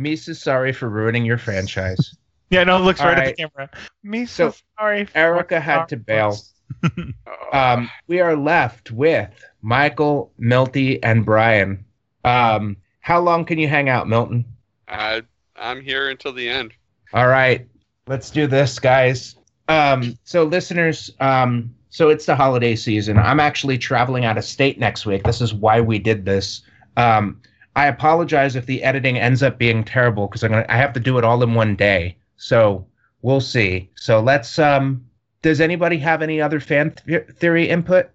[0.00, 2.14] Misa's sorry for ruining your franchise.
[2.52, 3.28] Yeah, no, it looks All right, right.
[3.28, 3.70] at the camera.
[4.04, 5.04] Misa, So, sorry.
[5.04, 6.36] for Erica had to bail.
[6.82, 6.88] Uh,
[7.52, 9.30] Um, we are left with
[9.62, 11.84] Michael, Milty, and Brian.
[12.24, 14.44] Um, how long can you hang out, Milton?
[14.88, 15.22] I,
[15.54, 16.72] I'm here until the end.
[17.12, 17.68] All right,
[18.08, 19.36] let's do this, guys.
[19.68, 23.16] Um, so, listeners, um, so it's the holiday season.
[23.16, 25.22] I'm actually traveling out of state next week.
[25.22, 26.62] This is why we did this.
[26.96, 27.40] Um,
[27.76, 31.00] I apologize if the editing ends up being terrible because I'm gonna I have to
[31.00, 32.16] do it all in one day.
[32.36, 32.86] So
[33.22, 33.90] we'll see.
[33.94, 34.58] So let's.
[34.58, 35.04] Um,
[35.42, 38.10] does anybody have any other fan th- theory input?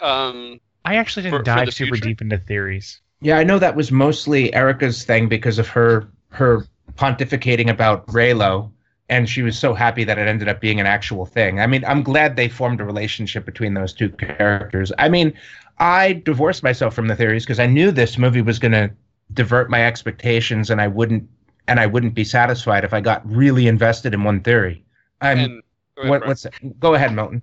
[0.00, 2.08] Um, I actually didn't For- for dive the super future?
[2.08, 3.00] deep into theories.
[3.20, 8.70] Yeah, I know that was mostly Erica's thing because of her her pontificating about Reylo,
[9.08, 11.60] and she was so happy that it ended up being an actual thing.
[11.60, 14.90] I mean, I'm glad they formed a relationship between those two characters.
[14.98, 15.34] I mean,
[15.82, 18.92] I divorced myself from the theories because I knew this movie was going to
[19.34, 21.28] divert my expectations, and I wouldn't
[21.66, 24.84] and I wouldn't be satisfied if I got really invested in one theory.
[25.20, 25.62] I'm and
[25.96, 26.80] go ahead, what, what's that?
[26.80, 27.42] go ahead, Milton.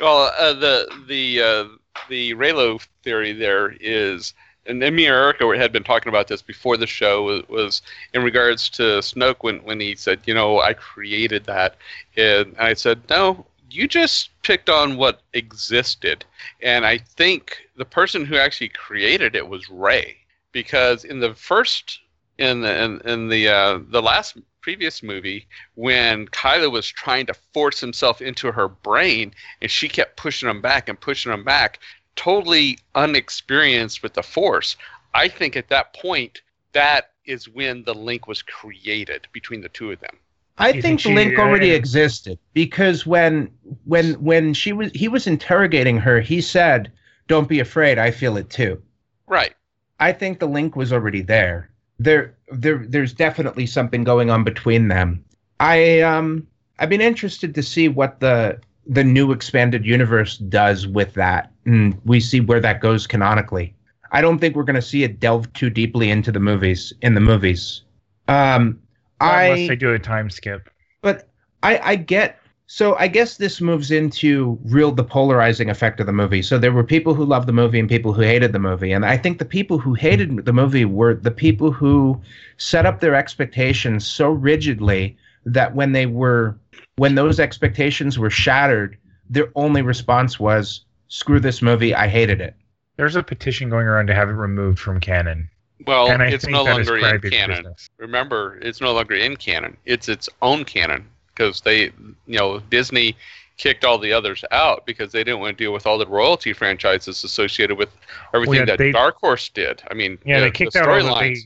[0.00, 1.64] Well, uh, the the uh,
[2.08, 4.34] the Reylo theory there is,
[4.66, 7.82] and then me and Erica had been talking about this before the show was, was
[8.14, 11.74] in regards to Snoke when when he said, you know, I created that,
[12.16, 16.24] and I said, no, you just picked on what existed,
[16.60, 20.16] and I think the person who actually created it was Rey,
[20.50, 22.00] because in the first
[22.36, 27.34] in the in, in the uh, the last previous movie when Kylo was trying to
[27.54, 29.32] force himself into her brain
[29.62, 31.78] and she kept pushing him back and pushing him back,
[32.16, 34.76] totally unexperienced with the Force.
[35.14, 39.92] I think at that point, that is when the link was created between the two
[39.92, 40.18] of them.
[40.60, 43.50] I You think think the link already uh, existed because when
[43.84, 46.92] when when she was he was interrogating her, he said,
[47.28, 48.80] "Don't be afraid, I feel it too."
[49.26, 49.54] Right.
[50.00, 51.70] I think the link was already there.
[51.98, 55.24] There there there's definitely something going on between them.
[55.60, 56.46] I um
[56.78, 61.52] I've been interested to see what the the new expanded universe does with that.
[61.64, 63.74] And we see where that goes canonically.
[64.12, 67.14] I don't think we're going to see it delve too deeply into the movies in
[67.14, 67.82] the movies.
[68.28, 68.78] Um
[69.20, 70.70] Unless I they do a time skip.
[71.02, 71.28] but
[71.62, 76.12] I, I get so I guess this moves into real the polarizing effect of the
[76.12, 76.40] movie.
[76.40, 79.04] So there were people who loved the movie and people who hated the movie, and
[79.04, 82.20] I think the people who hated the movie were the people who
[82.58, 86.56] set up their expectations so rigidly that when they were
[86.96, 88.96] when those expectations were shattered,
[89.28, 92.54] their only response was "Screw this movie, I hated it."
[92.96, 95.48] There's a petition going around to have it removed from canon.
[95.86, 97.62] Well, it's no longer in canon.
[97.62, 97.90] business.
[97.98, 99.76] Remember, it's no longer in canon.
[99.86, 101.84] It's its own canon because they,
[102.26, 103.16] you know, Disney
[103.56, 106.52] kicked all the others out because they didn't want to deal with all the royalty
[106.52, 107.90] franchises associated with
[108.32, 109.82] everything yeah, that they- Dark Horse did.
[109.90, 111.36] I mean, Yeah, the- they kicked the out all the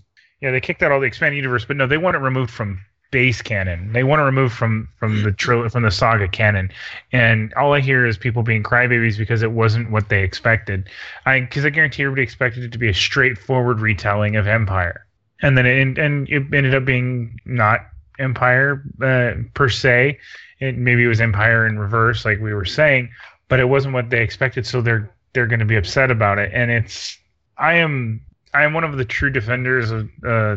[0.40, 2.80] yeah they kicked out all the expanded universe, but no, they want it removed from
[3.14, 3.92] base canon.
[3.92, 6.68] They want to remove from from the tril- from the saga canon,
[7.12, 10.88] and all I hear is people being crybabies because it wasn't what they expected.
[11.24, 15.06] I because I guarantee everybody expected it to be a straightforward retelling of Empire,
[15.42, 17.86] and then it, and it ended up being not
[18.18, 20.18] Empire uh, per se.
[20.58, 23.10] It maybe it was Empire in reverse, like we were saying,
[23.46, 24.66] but it wasn't what they expected.
[24.66, 27.16] So they're they're going to be upset about it, and it's
[27.58, 28.22] I am
[28.52, 30.56] I am one of the true defenders of uh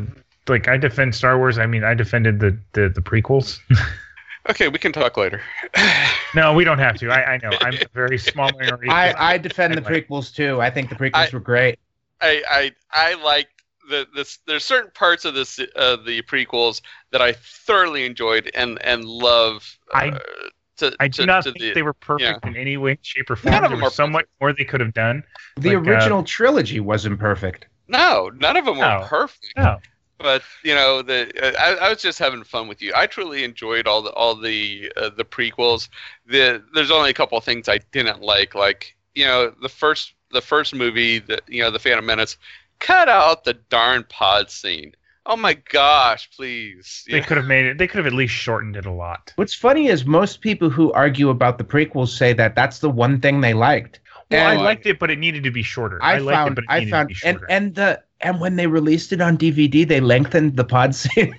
[0.50, 1.58] like I defend Star Wars.
[1.58, 3.60] I mean, I defended the the, the prequels.
[4.50, 5.42] Okay, we can talk later.
[6.34, 7.10] no, we don't have to.
[7.10, 8.88] I, I know I'm a very small minority.
[8.90, 10.62] I, I defend the like- prequels too.
[10.62, 11.80] I think the prequels I- were great.
[12.22, 13.50] I I I like
[13.90, 14.40] the this.
[14.48, 16.80] There's certain parts of this uh, the prequels
[17.12, 19.78] that I thoroughly enjoyed and and love.
[19.94, 20.20] I- Uh,
[20.78, 23.30] to, I do to- not to think the- they were perfect in any way, shape,
[23.30, 23.54] or None form.
[23.56, 24.40] of There them was are so much perfect.
[24.40, 25.24] more they could have done.
[25.58, 27.66] The Like, uh, original trilogy wasn't perfect.
[27.90, 29.46] No, none of them were perfect.
[29.58, 29.80] No.
[30.18, 32.92] But you know, the I, I was just having fun with you.
[32.96, 35.90] I truly enjoyed all the all the uh, the prequels.
[36.26, 40.14] The there's only a couple of things I didn't like, like you know the first
[40.32, 42.38] the first movie, the you know the Phantom Menace.
[42.80, 44.94] Cut out the darn pod scene.
[45.26, 47.04] Oh my gosh, please.
[47.10, 47.78] They could have made it.
[47.78, 49.34] They could have at least shortened it a lot.
[49.36, 53.20] What's funny is most people who argue about the prequels say that that's the one
[53.20, 54.00] thing they liked.
[54.32, 56.02] Well, I liked it, but it needed to be shorter.
[56.02, 57.30] I, I, liked found it, but it I needed found to be shorter.
[57.30, 57.52] and shorter.
[57.52, 61.36] and the and when they released it on DVD, they lengthened the pod scene.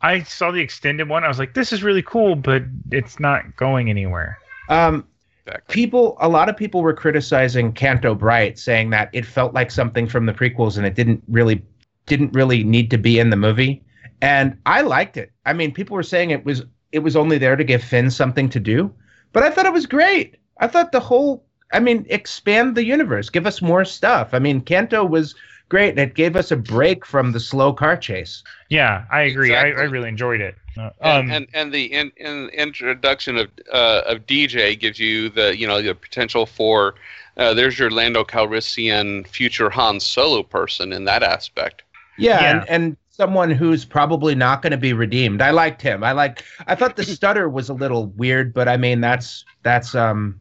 [0.00, 1.24] I saw the extended one.
[1.24, 4.38] I was like, this is really cool, but it's not going anywhere.
[4.68, 5.06] um,
[5.46, 5.74] Exactly.
[5.74, 10.06] people, a lot of people were criticizing Canto Bright, saying that it felt like something
[10.06, 11.62] from the prequels and it didn't really
[12.06, 13.82] didn't really need to be in the movie.
[14.22, 15.32] And I liked it.
[15.44, 18.48] I mean, people were saying it was it was only there to give Finn something
[18.50, 18.90] to do,
[19.32, 20.36] but I thought it was great.
[20.58, 24.30] I thought the whole I mean, expand the universe, give us more stuff.
[24.32, 25.34] I mean, Canto was
[25.74, 28.44] great and it gave us a break from the slow car chase.
[28.68, 29.56] Yeah, I agree.
[29.56, 30.54] I, I really enjoyed it.
[30.78, 35.30] Uh, and, um, and and the in, in introduction of uh, of DJ gives you
[35.30, 36.94] the you know the potential for
[37.38, 41.82] uh, there's your Lando Calrissian future Han Solo person in that aspect.
[42.18, 42.50] Yeah, Yeah.
[42.60, 45.42] And, and someone who's probably not going to be redeemed.
[45.42, 46.04] I liked him.
[46.04, 46.44] I like.
[46.68, 50.40] I thought the stutter was a little weird, but I mean that's that's um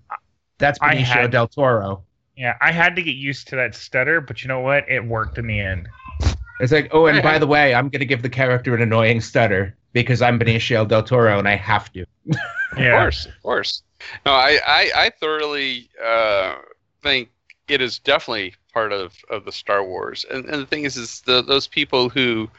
[0.60, 2.04] that's Benicio had- del Toro.
[2.36, 4.90] Yeah, I had to get used to that stutter, but you know what?
[4.90, 5.88] It worked in the end.
[6.60, 9.22] It's like, oh, and by the way, I'm going to give the character an annoying
[9.22, 12.06] stutter because I'm Benicio del Toro and I have to.
[12.78, 12.96] yeah.
[12.96, 13.84] Of course, of course.
[14.26, 16.56] No, I I, I thoroughly uh,
[17.02, 17.30] think
[17.68, 20.26] it is definitely part of, of the Star Wars.
[20.32, 22.50] And, and the thing is, is the, those people who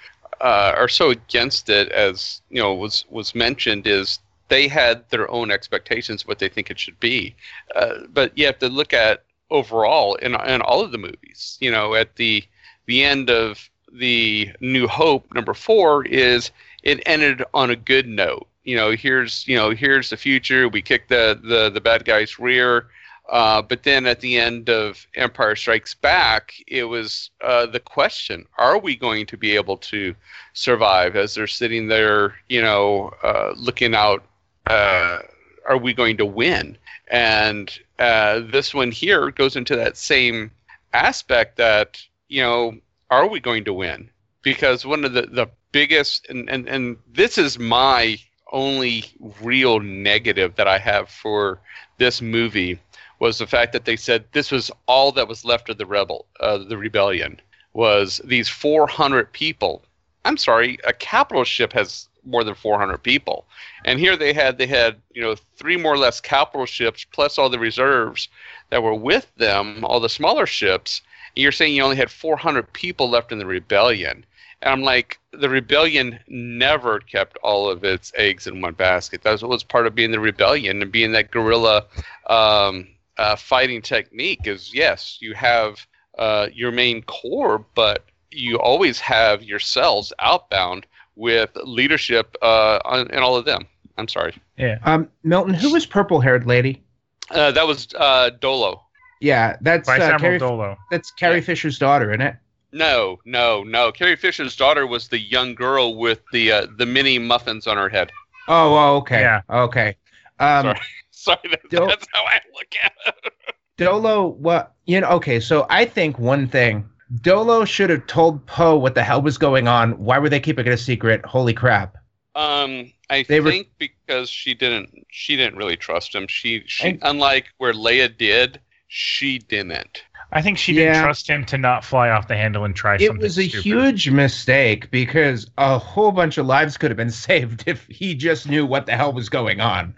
[0.40, 5.30] uh, are so against it, as you know, was was mentioned, is they had their
[5.30, 7.34] own expectations of what they think it should be.
[7.74, 11.56] Uh, but you have to look at overall in in all of the movies.
[11.60, 12.44] You know, at the
[12.86, 16.50] the end of the New Hope number four is
[16.82, 18.46] it ended on a good note.
[18.64, 20.68] You know, here's you know here's the future.
[20.68, 22.88] We kick the the the bad guy's rear.
[23.30, 28.46] Uh, but then at the end of Empire Strikes Back, it was uh, the question:
[28.58, 30.14] Are we going to be able to
[30.52, 31.16] survive?
[31.16, 34.24] As they're sitting there, you know, uh, looking out,
[34.66, 35.20] uh,
[35.66, 36.76] are we going to win?
[37.08, 40.50] And uh, this one here goes into that same
[40.92, 42.76] aspect that you know,
[43.10, 44.10] are we going to win?
[44.42, 48.18] Because one of the the biggest and and and this is my
[48.52, 49.04] only
[49.40, 51.60] real negative that I have for
[51.98, 52.78] this movie
[53.18, 56.26] was the fact that they said this was all that was left of the rebel,
[56.40, 57.40] uh, the rebellion,
[57.72, 59.84] was these 400 people.
[60.24, 63.46] I'm sorry, a capital ship has more than 400 people,
[63.84, 67.38] and here they had they had you know three more or less capital ships plus
[67.38, 68.28] all the reserves
[68.70, 71.02] that were with them, all the smaller ships.
[71.36, 74.24] And you're saying you only had 400 people left in the rebellion.
[74.62, 79.22] And I'm like, the rebellion never kept all of its eggs in one basket.
[79.22, 81.84] That was part of being the rebellion and being that guerrilla
[82.28, 84.46] um, uh, fighting technique.
[84.46, 85.86] Is yes, you have
[86.18, 93.10] uh, your main core, but you always have your cells outbound with leadership uh, on,
[93.10, 93.66] and all of them.
[93.96, 94.34] I'm sorry.
[94.58, 94.78] Yeah.
[94.84, 96.82] Um, Milton, who was purple haired lady?
[97.30, 98.82] Uh, that was uh, Dolo.
[99.20, 100.76] Yeah, that's Vice uh, Admiral Carrie, Dolo.
[100.90, 101.42] that's Carrie Yeah.
[101.42, 102.36] Fisher's daughter, isn't it?
[102.72, 103.92] No, no, no.
[103.92, 107.88] Carrie Fisher's daughter was the young girl with the uh, the mini muffins on her
[107.88, 108.10] head.
[108.48, 109.20] Oh, oh okay.
[109.20, 109.42] Yeah.
[109.48, 109.96] Okay.
[110.40, 110.80] Um, Sorry.
[111.10, 113.32] Sorry, that, Don't- that's how I look at it.
[113.76, 115.08] Dolo, what you know?
[115.10, 116.88] Okay, so I think one thing
[117.20, 119.92] Dolo should have told Poe what the hell was going on.
[119.98, 121.24] Why were they keeping it a secret?
[121.24, 121.96] Holy crap!
[122.34, 126.26] Um, I They were- think because she didn't she didn't really trust him.
[126.26, 130.02] She she And- unlike where Leia did, she didn't.
[130.32, 131.02] I think she didn't Yeah.
[131.02, 133.48] trust him to not fly off the handle and try It something It was a
[133.48, 133.62] stupid.
[133.64, 138.48] huge mistake because a whole bunch of lives could have been saved if he just
[138.48, 139.94] knew what the hell was going on.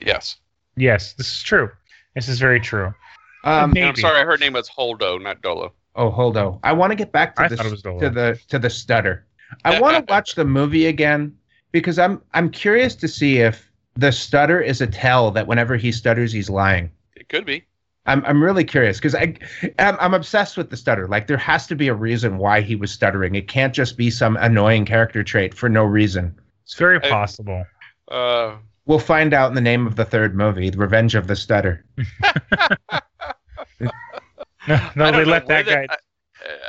[0.00, 0.36] Yes.
[0.76, 1.70] Yes, this is true.
[2.16, 2.92] This is very true.
[3.44, 5.72] Um, And I'm sorry, her name was Holdo, not Dolo.
[5.96, 6.58] Oh, hold on.
[6.62, 8.00] I want to get back to I the thought it was Dolo.
[8.00, 9.26] to the to the stutter.
[9.64, 11.36] I want to watch the movie again
[11.72, 15.92] because I'm I'm curious to see if the stutter is a tell that whenever he
[15.92, 16.90] stutters, he's lying.
[17.16, 17.64] It could be.
[18.06, 19.34] I'm I'm really curious because I
[19.78, 21.06] I'm, I'm obsessed with the stutter.
[21.06, 23.34] Like there has to be a reason why he was stuttering.
[23.34, 26.34] It can't just be some annoying character trait for no reason.
[26.64, 27.64] It's very I- possible.
[28.10, 31.36] Uh, We'll find out in the name of the third movie, The Revenge of the
[31.36, 31.84] Stutter.
[34.68, 35.86] No, no they let that guy.
[35.88, 35.96] I,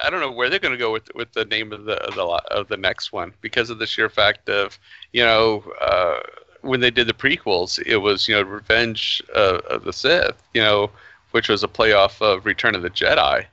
[0.04, 2.16] I don't know where they're going to go with with the name of the of
[2.16, 4.78] the of the next one because of the sheer fact of
[5.12, 6.20] you know uh,
[6.64, 10.62] when they did the prequels, it was you know Revenge uh, of the Sith, you
[10.62, 10.90] know,
[11.32, 13.46] which was a playoff of Return of the Jedi.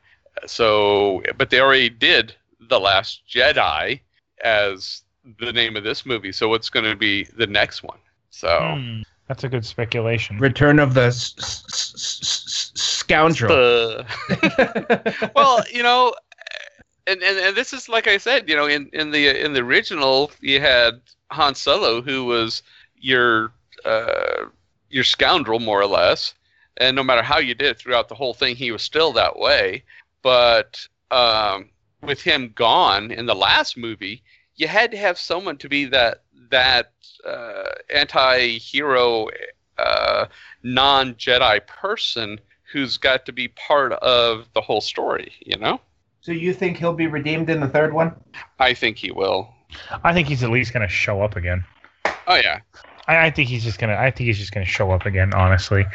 [0.46, 4.00] So, but they already did the Last Jedi
[4.42, 5.02] as
[5.38, 6.32] the name of this movie.
[6.32, 7.98] So, what's going to be the next one?
[8.30, 10.38] So, Hmm, that's a good speculation.
[10.38, 13.52] Return of the s- s- s- s- scoundrel.
[13.52, 16.12] uh, well, you know,
[17.06, 19.60] and, and and this is like I said, you know, in in the in the
[19.60, 22.64] original, you had Han Solo, who was
[22.96, 23.52] your
[23.84, 24.46] uh,
[24.88, 26.34] your scoundrel more or less,
[26.78, 29.38] and no matter how you did it throughout the whole thing, he was still that
[29.38, 29.84] way.
[30.22, 31.68] But um,
[32.02, 34.24] with him gone in the last movie,
[34.60, 36.92] you had to have someone to be that that
[37.26, 39.28] uh, anti-hero,
[39.78, 40.26] uh,
[40.62, 42.38] non-Jedi person
[42.70, 45.32] who's got to be part of the whole story.
[45.40, 45.80] You know,
[46.20, 48.14] so you think he'll be redeemed in the third one?
[48.58, 49.48] I think he will.
[50.04, 51.64] I think he's at least going to show up again.
[52.26, 52.60] Oh yeah,
[53.06, 53.96] I, I think he's just gonna.
[53.96, 55.86] I think he's just gonna show up again, honestly.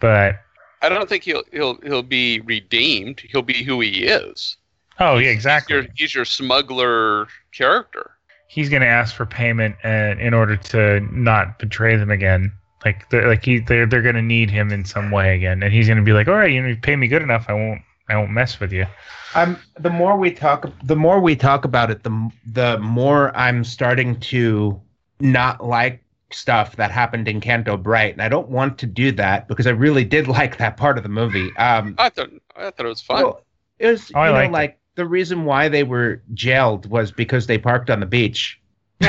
[0.00, 0.40] But
[0.80, 3.20] I don't think he'll he'll he'll be redeemed.
[3.20, 4.56] He'll be who he is.
[5.00, 5.74] Oh yeah, He's exactly.
[5.76, 8.12] your, he's your smuggler character.
[8.48, 12.52] He's gonna ask for payment and in order to not betray them again.
[12.84, 15.88] Like they're like he they're they're gonna need him in some way again, and he's
[15.88, 18.16] gonna be like, all right, you know, you pay me good enough, I won't I
[18.16, 18.86] won't mess with you.
[19.34, 23.64] I'm the more we talk, the more we talk about it, the the more I'm
[23.64, 24.78] starting to
[25.20, 26.02] not like
[26.32, 29.70] stuff that happened in Canto Bight, and I don't want to do that because I
[29.70, 31.54] really did like that part of the movie.
[31.56, 33.22] Um, I thought I thought it was fun.
[33.22, 33.40] well,
[33.78, 34.78] it was Oh, I you know liked it.
[34.92, 38.60] Like the reason why they were jailed was because they parked on the beach.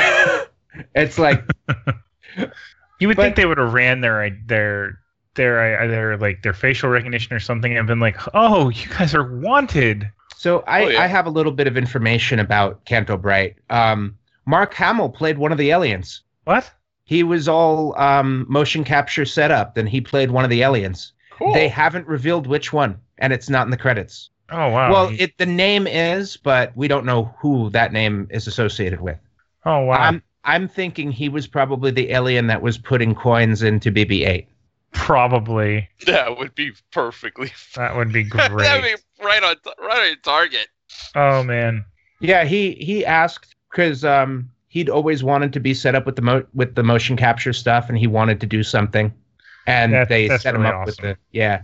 [0.96, 1.44] it's like
[3.00, 5.00] You would But- think they would have ran their their
[5.36, 9.40] their their like their facial recognition or something and been like, oh, you guys are
[9.40, 10.10] wanted.
[10.38, 11.02] So I, Oh, yeah.
[11.04, 13.56] I have a little bit of information about Canto Bight.
[13.70, 14.16] Um,
[14.46, 16.22] Mark Hamill played one of the aliens.
[16.44, 16.70] What?
[17.06, 21.14] He was all um, motion capture set up, and he played one of the aliens.
[21.32, 21.54] cool.
[21.54, 24.30] They haven't revealed which one, and it's not in the credits.
[24.54, 24.92] Oh wow.
[24.92, 29.18] well, it the name is, but we don't know who that name is associated with.
[29.66, 29.96] oh wow.
[29.96, 34.46] I'm I'm thinking he was probably the alien that was putting coins into BB-8.
[34.92, 37.52] Probably that would be perfectly.
[37.76, 38.52] that would be great.
[38.58, 40.68] That'd be right on right on target.
[41.16, 41.84] oh man.
[42.20, 46.22] Yeah, he he asked because um, he'd always wanted to be set up with the
[46.22, 49.12] mo- with the motion capture stuff, and he wanted to do something,
[49.68, 51.10] and That's- they that's set him really up with awesome.
[51.10, 51.64] the yeah.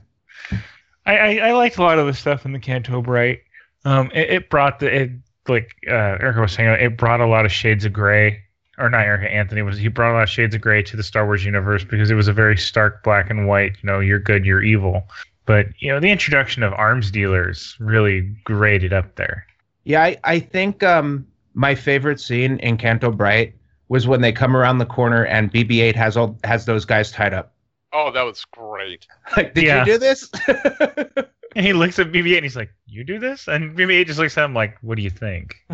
[1.06, 3.42] I, I, I liked a lot of the stuff in the Canto Bight.
[3.86, 5.12] Um, it, it brought the it
[5.48, 8.44] like uh, Erica was saying, it brought a lot of shades of gray.
[8.78, 11.04] Or not Erica Anthony was he brought a lot of shades of gray to the
[11.04, 13.76] Star Wars universe because it was a very stark black and white.
[13.82, 15.04] You know, you're good, you're evil.
[15.46, 19.46] But you know, the introduction of arms dealers really graded up there.
[19.84, 23.54] Yeah, I, I think um, my favorite scene in Canto Bight
[23.90, 27.34] was when they come around the corner and BB-8 has all has those guys tied
[27.34, 27.52] up.
[27.94, 29.08] Oh, that was great.
[29.38, 29.80] Like, did Yeah.
[29.86, 30.30] you do this?
[31.56, 34.38] And he looks at BB-8 and he's like, "You do this?" And BB-8 just looks
[34.38, 35.56] at him like, "What do you think?"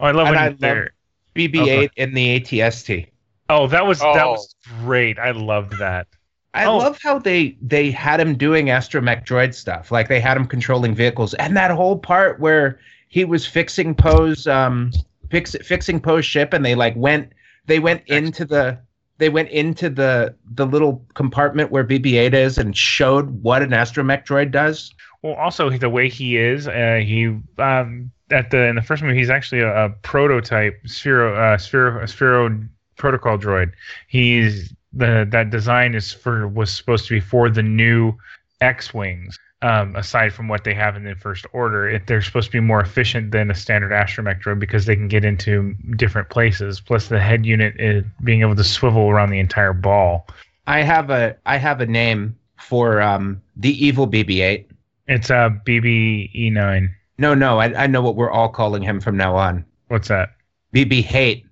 [0.00, 0.94] Oh, I love And when I he's there.
[1.36, 3.06] BB-8 in the ATST.
[3.48, 4.32] Oh, that was that Oh.
[4.32, 5.18] was great.
[5.20, 6.08] I loved that.
[6.54, 6.78] I Oh.
[6.78, 9.92] love how they they had him doing astromech droid stuff.
[9.92, 14.46] Like they had him controlling vehicles, and that whole part where he was fixing Poe's
[14.48, 14.90] um
[15.30, 17.32] fix, fixing Poe's ship, and they like went
[17.66, 18.78] they went into the
[19.18, 24.26] they went into the the little compartment where BB-8 is and showed what an astromech
[24.26, 24.92] droid does.
[25.22, 29.16] Well, also the way he is, uh, he um, at the in the first movie,
[29.16, 33.72] he's actually a, a prototype Sphero uh, Sphero Sphero protocol droid.
[34.08, 38.14] He's the that design is for was supposed to be for the new
[38.60, 39.38] X wings.
[39.64, 42.60] Um, aside from what they have in the first order, it, they're supposed to be
[42.60, 46.80] more efficient than a standard astromech droid because they can get into different places.
[46.80, 50.26] Plus, the head unit is being able to swivel around the entire ball.
[50.66, 54.66] I have a I have a name for um the evil BB-8.
[55.08, 56.88] It's a BB-E9.
[57.16, 59.64] No, no, I I know what we're all calling him from now on.
[59.88, 60.30] What's that?
[60.74, 61.46] BB hate.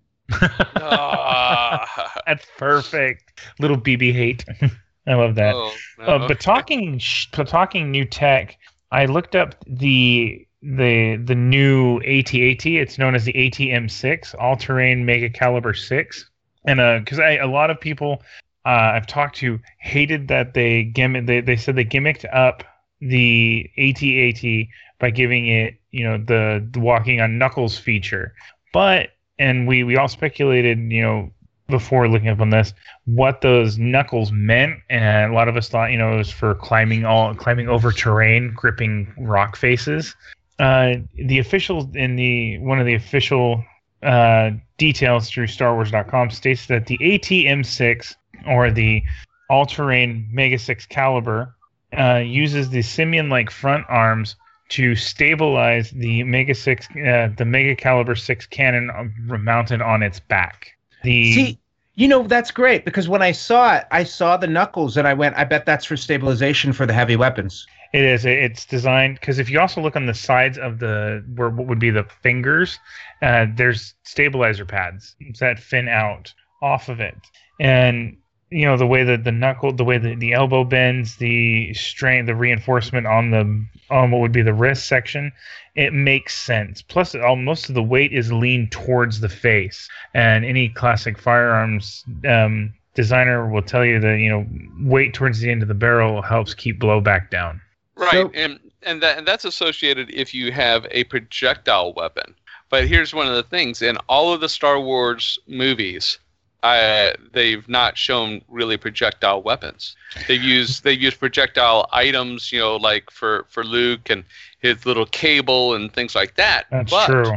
[0.76, 1.88] Ah.
[2.26, 3.40] That's perfect.
[3.58, 4.44] Little BB hate.
[5.06, 5.54] I love that.
[5.54, 6.04] oh, no.
[6.04, 7.00] Uh, but talking
[7.36, 8.56] but talking new tech,
[8.90, 12.66] I looked up the the the new AT-AT.
[12.66, 16.30] It's known as the ATM6, All Terrain Mega Caliber 6,
[16.64, 18.22] and uh, because I a lot of people
[18.64, 22.62] uh, I've talked to hated that they gimmick they they said they gimmicked up
[23.00, 24.68] the AT-AT
[25.00, 28.34] by giving it you know the, the walking on knuckles feature,
[28.72, 31.32] but and we we all speculated you know
[31.68, 35.90] before looking up on this what those knuckles meant and a lot of us thought
[35.90, 40.14] you know it was for climbing all climbing over terrain gripping rock faces
[40.58, 43.64] uh, the officials in the one of the official
[44.02, 48.14] uh, details through StarWars.com states that the ATM-6
[48.46, 49.02] or the
[49.48, 51.54] all-terrain Mega 6 caliber
[51.96, 54.36] uh, uses the simian-like front arms
[54.70, 60.18] to stabilize the Mega 6, uh, the Mega Caliber 6 cannon uh, mounted on its
[60.18, 60.76] back.
[61.02, 61.58] The See,
[61.94, 65.14] you know that's great because when I saw it, I saw the knuckles and I
[65.14, 67.66] went, I bet that's for stabilization for the heavy weapons.
[67.92, 68.24] It is.
[68.24, 71.78] It's designed because if you also look on the sides of the where what would
[71.78, 72.78] be the fingers,
[73.20, 76.32] uh, there's stabilizer pads that fin out
[76.62, 77.16] off of it,
[77.60, 78.16] and
[78.52, 82.26] you know the way that the knuckle, the way that the elbow bends, the strain,
[82.26, 85.32] the reinforcement on the on what would be the wrist section,
[85.74, 86.82] it makes sense.
[86.82, 92.04] Plus, all, most of the weight is leaned towards the face, and any classic firearms.
[92.28, 94.46] Um, Designer will tell you that you know
[94.80, 97.60] weight towards the end of the barrel helps keep blowback down.
[97.96, 102.34] Right, So- and and that and that's associated if you have a projectile weapon.
[102.68, 106.18] But here's one of the things: in all of the Star Wars movies,
[106.62, 109.96] uh, they've not shown really projectile weapons.
[110.28, 114.24] They've used they've used projectile items, you know, like for for Luke and
[114.60, 116.66] his little cable and things like that.
[116.70, 117.32] That's but true.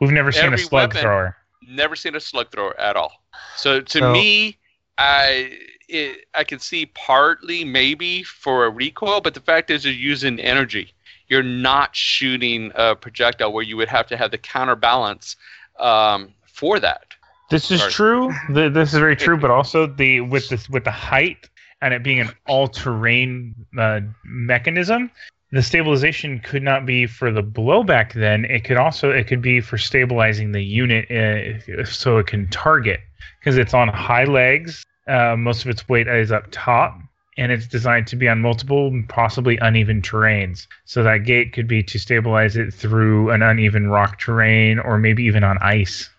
[0.00, 1.36] We've never seen a slug weapon- thrower.
[1.66, 3.12] never seen a slug thrower at all.
[3.56, 4.58] So to So- me,
[4.96, 5.58] I
[5.88, 10.38] it, I can see partly maybe for a recoil, but the fact is you're using
[10.38, 10.92] energy.
[11.28, 15.36] You're not shooting a projectile where you would have to have the counterbalance
[15.80, 17.07] um, for that.
[17.50, 17.92] This is Sorry.
[17.92, 18.34] true.
[18.52, 21.48] Th- This is very true, but also the with this with the height
[21.80, 25.10] and it being an all-terrain uh, mechanism,
[25.52, 28.12] the stabilization could not be for the blowback.
[28.12, 32.48] Then it could also it could be for stabilizing the unit uh, so it can
[32.48, 33.00] target
[33.40, 34.84] because it's on high legs.
[35.06, 37.00] Uh, most of its weight is up top,
[37.38, 40.66] and it's designed to be on multiple, possibly uneven terrains.
[40.84, 45.24] So that gate could be to stabilize it through an uneven rock terrain or maybe
[45.24, 46.10] even on ice.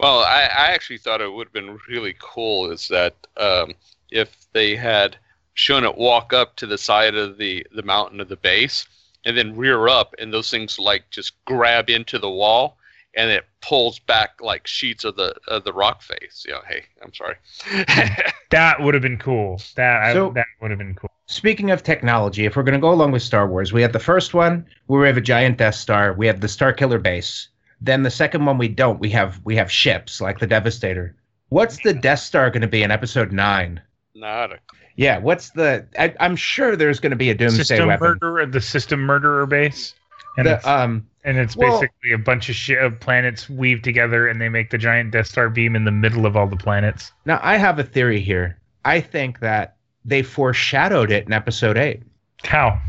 [0.00, 3.74] Well, I, I actually thought it would have been really cool is that um,
[4.10, 5.16] if they had
[5.54, 8.86] shown it walk up to the side of the, the mountain of the base
[9.24, 12.76] and then rear up and those things like just grab into the wall
[13.16, 16.44] and it pulls back like sheets of the of the rock face.
[16.46, 17.34] You know, hey, I'm sorry.
[18.50, 19.60] That would have been cool.
[19.76, 21.10] That So- I, that would have been cool.
[21.26, 23.98] Speaking of technology, if we're going to go along with Star Wars, we have the
[23.98, 26.14] first one where we have a giant Death Star.
[26.14, 27.48] We have the Star Killer base.
[27.80, 28.98] Then the second one we don't.
[29.00, 31.14] We have we have ships like the Devastator.
[31.50, 33.80] What's the Death Star going to be in Episode Nine?
[34.14, 34.58] Not a
[34.96, 35.86] Yeah, what's the?
[35.98, 38.08] I, I'm sure there's going to be a Doomsday System weapon.
[38.08, 39.94] murderer, the system murderer base,
[40.36, 44.26] and it's, um, and it's well- basically a bunch of shit of planets weave together,
[44.26, 47.12] and they make the giant Death Star beam in the middle of all the planets.
[47.24, 48.58] now I have a theory here.
[48.84, 52.02] I think that they foreshadowed it in Episode Eight.
[52.44, 52.80] How?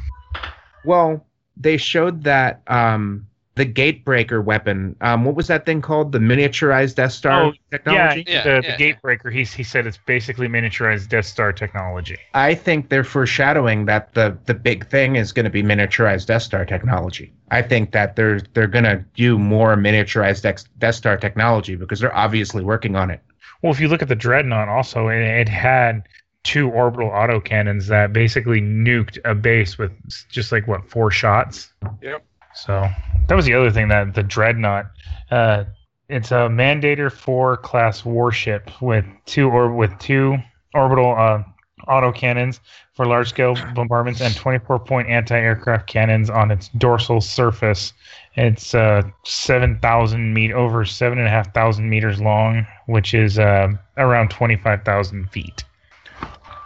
[0.85, 1.25] Well,
[1.57, 3.27] they showed that um,
[3.59, 4.95] the Gatebreaker weapon.
[5.01, 6.13] Um, what was that thing called?
[6.13, 8.23] The miniaturized Death Star Oh, technology.
[8.25, 9.33] Yeah, the, yeah, the Gatebreaker.
[9.33, 12.17] He he said it's basically miniaturized Death Star technology.
[12.33, 16.43] I think they're foreshadowing that the the big thing is going to be miniaturized Death
[16.43, 17.33] Star technology.
[17.51, 21.99] I think that they're they're going to do more miniaturized Dex- Death Star technology because
[21.99, 23.19] they're obviously working on it.
[23.61, 26.07] Well, if you look at the Dreadnought, also it, it had
[26.45, 29.91] two orbital autocannons that basically nuked a base with
[30.29, 31.73] just like what four shots.
[32.01, 32.23] Yep.
[32.65, 32.89] So
[33.27, 34.87] that was the other thing that the Dreadnought.
[35.31, 35.65] Uh,
[36.09, 40.37] it's a Mandator four class warship with two or with two
[40.73, 41.43] orbital uh,
[41.87, 42.59] autocannons
[42.93, 47.93] for large scale bombardments and 24 point anti aircraft cannons on its dorsal surface.
[48.35, 53.69] It's uh, 7,000 meet over seven and a half thousand meters long, which is uh,
[53.97, 55.63] around 25,000 feet.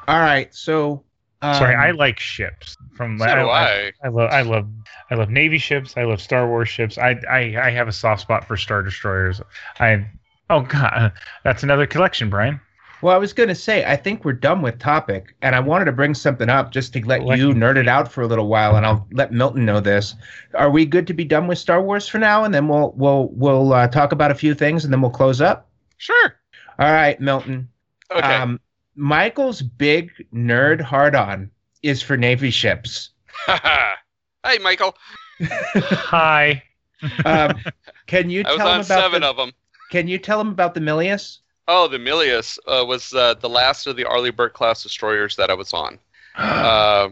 [0.08, 1.04] All right, so
[1.44, 2.76] um, Sorry, I like ships.
[2.96, 3.92] From so do I.
[4.04, 4.68] I love I love
[5.10, 5.96] I love Navy ships.
[5.98, 6.98] I love Star Wars ships.
[6.98, 9.42] I I, I have a soft spot for Star Destroyers.
[9.80, 10.06] I
[10.50, 11.12] oh god,
[11.44, 12.60] that's another collection, Brian.
[13.02, 15.86] Well, I was going to say I think we're done with topic, and I wanted
[15.86, 18.28] to bring something up just to let Let you me- nerd it out for a
[18.28, 20.16] little while, and I'll let Milton know this.
[20.54, 23.28] Are we good to be done with Star Wars for now, and then we'll we'll
[23.34, 25.70] we'll uh, talk about a few things, and then we'll close up?
[25.98, 26.34] Sure.
[26.80, 27.68] All right, Milton.
[28.10, 28.22] Okay.
[28.22, 28.60] Um,
[28.96, 31.50] Michael's big nerd hard on
[31.82, 33.10] is for Navy ships.
[33.48, 34.96] hey, Michael.
[35.42, 36.64] Hi.
[37.26, 37.60] Um,
[38.08, 39.52] can you I was tell him on about seven the, of them.
[39.92, 41.40] Can you tell him about the Milius?
[41.68, 45.50] Oh, the Milius uh, was uh, the last of the Arleigh Burke class destroyers that
[45.50, 46.00] I was on.
[46.38, 47.10] uh,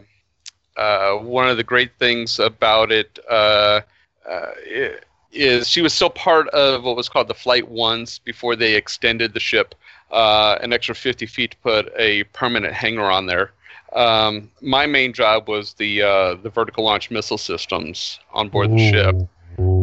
[0.78, 3.82] uh, one of the great things about it uh,
[4.26, 8.74] uh, i- she was still part of what was called the Flight Ones before they
[8.74, 9.74] extended the ship
[10.12, 13.52] uh, an extra 50 feet to put a permanent hangar on there.
[13.94, 18.78] Um, my main job was the uh, the vertical launch missile systems on board the
[18.78, 19.16] ship.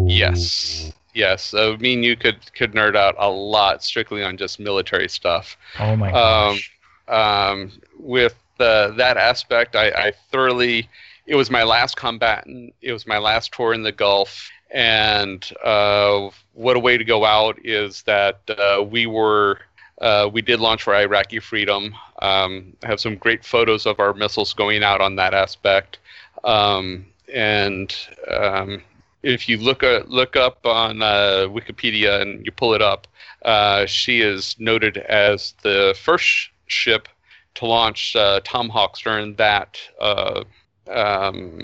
[0.08, 0.92] Yes.
[1.14, 5.10] Yes, uh, me and you could could nerd out a lot strictly on just military
[5.10, 5.58] stuff.
[5.80, 6.72] Oh my Um, gosh.
[7.08, 10.88] um, with the, that aspect, I, I thoroughly.
[11.26, 12.74] It was my last combatant.
[12.82, 17.26] It was my last tour in the Gulf, and uh, what a way to go
[17.26, 19.60] out is that uh, we were.
[20.00, 21.96] Uh, we did launch for Iraqi freedom.
[22.22, 25.98] Um, have some great photos of our missiles going out on that aspect,
[26.44, 27.96] um, and
[28.30, 28.82] um,
[29.24, 33.08] if you look uh, look up on uh, Wikipedia and you pull it up,
[33.44, 37.08] uh, she is noted as the first ship
[37.56, 39.78] to launch uh, Tomahawks during that.
[40.00, 40.44] Uh,
[40.90, 41.60] um,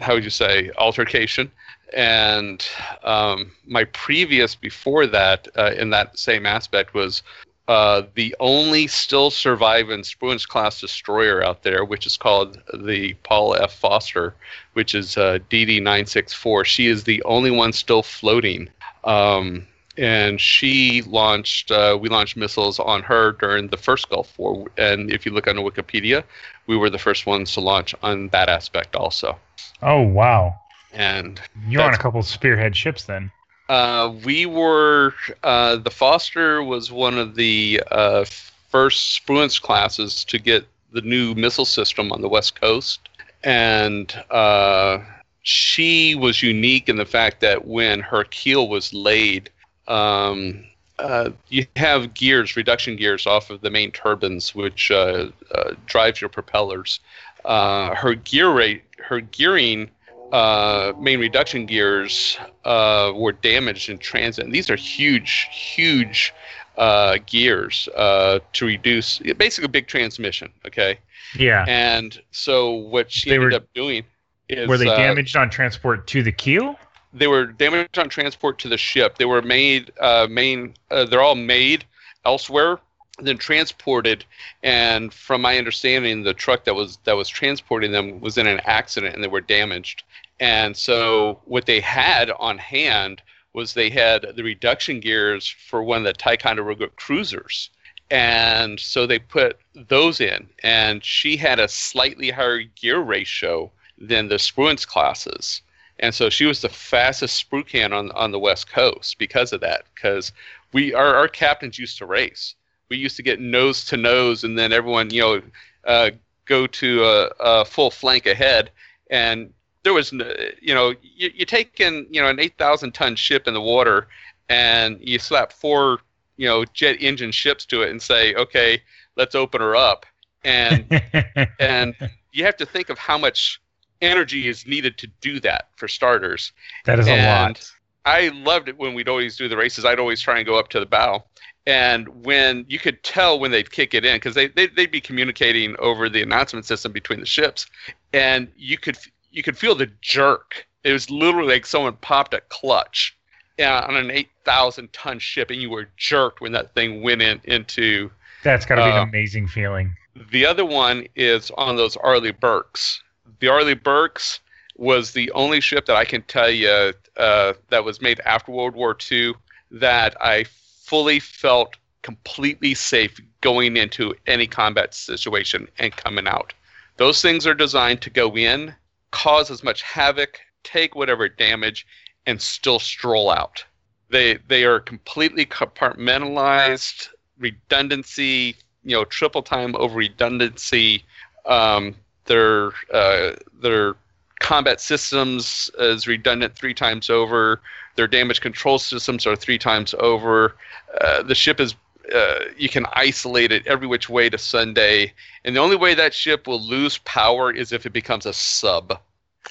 [0.00, 1.50] how would you say altercation?
[1.94, 2.66] And
[3.02, 7.22] um, my previous before that, uh, in that same aspect, was
[7.70, 13.54] uh, the only still surviving Spruance class destroyer out there, which is called the Paul
[13.54, 13.72] F.
[13.74, 14.34] Foster,
[14.72, 16.64] which is uh, DD 964.
[16.64, 18.68] She is the only one still floating.
[19.04, 24.66] Um, and she launched, uh, we launched missiles on her during the first Gulf War.
[24.76, 26.24] And if you look on Wikipedia,
[26.66, 29.38] we were the first ones to launch on that aspect also.
[29.82, 30.58] Oh wow.
[30.92, 33.30] And You're on a couple spearhead ships then.
[33.68, 35.14] Uh, we were
[35.44, 38.24] uh, the Foster was one of the uh,
[38.68, 43.08] first Spruance classes to get the new missile system on the West Coast,
[43.44, 44.98] and uh,
[45.42, 49.50] she was unique in the fact that when her keel was laid,
[49.86, 50.64] um,
[50.98, 56.20] uh, you have gears, reduction gears off of the main turbines, which uh, uh, drives
[56.20, 57.00] your propellers.
[57.44, 59.90] Uh, her gear rate, her gearing
[60.32, 64.44] uh, main reduction gears uh, were damaged in transit.
[64.44, 66.32] And these are huge, huge
[66.76, 70.50] uh, gears uh, to reduce basically a big transmission.
[70.66, 70.98] Okay,
[71.36, 71.64] Yeah.
[71.68, 74.04] and so what she They ended were- up doing
[74.48, 76.78] is Were they uh, damaged on transport to the keel?
[77.12, 79.18] they were damaged on transport to the ship.
[79.18, 80.74] They were made uh, main.
[80.92, 81.84] Uh, they're all made
[82.24, 82.78] elsewhere,
[83.18, 84.24] then transported.
[84.62, 88.60] And from my understanding, the truck that was that was transporting them was in an
[88.64, 90.04] accident and they were damaged.
[90.40, 93.22] And so what they had on hand
[93.52, 97.70] was they had the reduction gears for one of the Ticonderoga cruisers.
[98.10, 104.28] And so they put those in, and she had a slightly higher gear ratio than
[104.28, 105.62] the Spruance classes.
[106.00, 109.60] And so she was the fastest sprue can on on the West Coast because of
[109.60, 109.84] that.
[109.94, 110.32] Because
[110.72, 112.54] we our, our captains used to race.
[112.88, 115.42] We used to get nose to nose, and then everyone you know
[115.84, 116.10] uh,
[116.46, 118.70] go to a, a full flank ahead,
[119.10, 119.52] and
[119.82, 123.48] there was you know you you take in you know an eight thousand ton ship
[123.48, 124.08] in the water,
[124.48, 126.00] and you slap four
[126.36, 128.80] you know jet engine ships to it and say okay
[129.16, 130.06] let's open her up,
[130.44, 130.84] and
[131.58, 131.94] and
[132.32, 133.60] you have to think of how much
[134.00, 136.52] energy is needed to do that for starters.
[136.86, 137.70] that is a lot.
[138.06, 139.84] I loved it when we'd always do the races.
[139.84, 141.24] I'd always try and go up to the bow.
[141.66, 145.02] And when you could tell when they'd kick it in, because they, they, they'd be
[145.02, 147.66] communicating over the announcement system between the ships,
[148.14, 148.96] and you could
[149.30, 150.66] you could feel the jerk.
[150.84, 153.16] It was literally like someone popped a clutch
[153.58, 157.40] uh, on an 8,000 ton ship, and you were jerked when that thing went in
[157.44, 158.10] into
[158.42, 159.94] That's got to be uh, an amazing feeling.
[160.30, 163.02] the other one is on those Arleigh Burkes.
[163.40, 164.40] The Arleigh Burkes
[164.76, 168.74] was the only ship that I can tell you uh, that was made after World
[168.74, 169.34] War II
[169.70, 176.54] that I fully felt completely safe going into any combat situation and coming out.
[176.96, 178.74] Those things are designed to go in,
[179.10, 181.86] cause as much havoc, take whatever damage,
[182.26, 183.64] and still stroll out.
[184.08, 187.08] They they are completely compartmentalized,
[187.38, 191.04] redundancy, you know, triple time over redundancy.
[191.46, 191.94] Um,
[192.26, 193.96] their uh, their
[194.40, 197.60] combat systems is redundant three times over.
[197.96, 200.56] Their damage control systems are three times over.
[201.00, 201.74] Uh, the ship is
[202.14, 205.12] uh, you can isolate it every which way to Sunday,
[205.44, 208.98] and the only way that ship will lose power is if it becomes a sub.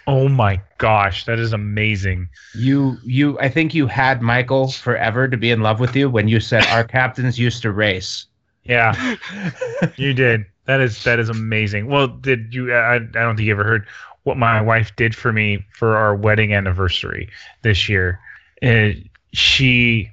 [0.07, 2.29] Oh my gosh, that is amazing.
[2.53, 6.27] You, you, I think you had Michael forever to be in love with you when
[6.27, 8.25] you said our captains used to race.
[8.63, 9.17] Yeah,
[9.95, 10.45] you did.
[10.65, 11.87] That is that is amazing.
[11.87, 12.73] Well, did you?
[12.73, 13.87] I, I don't think you ever heard
[14.23, 17.29] what my wife did for me for our wedding anniversary
[17.63, 18.19] this year.
[18.61, 20.11] And she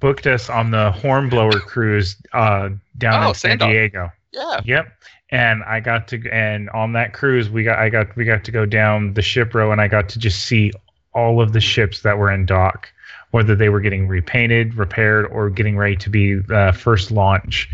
[0.00, 4.10] booked us on the Hornblower cruise uh, down Oh, in San Diego.
[4.32, 4.60] Yeah.
[4.64, 4.92] Yep.
[5.30, 8.52] And I got to and on that cruise we got I got we got to
[8.52, 10.72] go down the ship row and I got to just see
[11.14, 12.92] all of the ships that were in dock,
[13.30, 17.68] whether they were getting repainted, repaired, or getting ready to be uh, first launch.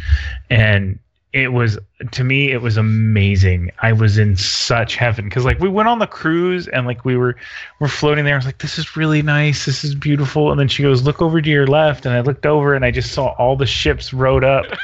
[0.49, 0.99] And
[1.33, 1.79] it was
[2.11, 3.71] to me it was amazing.
[3.81, 5.27] I was in such heaven.
[5.27, 7.37] Because like we went on the cruise and like we were
[7.79, 8.35] we're floating there.
[8.35, 9.65] I was like this is really nice.
[9.65, 10.51] This is beautiful.
[10.51, 12.07] And then she goes look over to your left.
[12.07, 14.67] And i looked over and i just saw all the ships rowed up.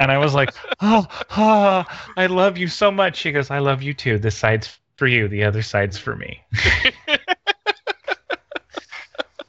[0.00, 1.84] And i was like oh, oh
[2.16, 3.16] i love you so much.
[3.16, 4.16] She goes i love you too.
[4.16, 5.26] This side's for you.
[5.26, 6.40] The other side's for me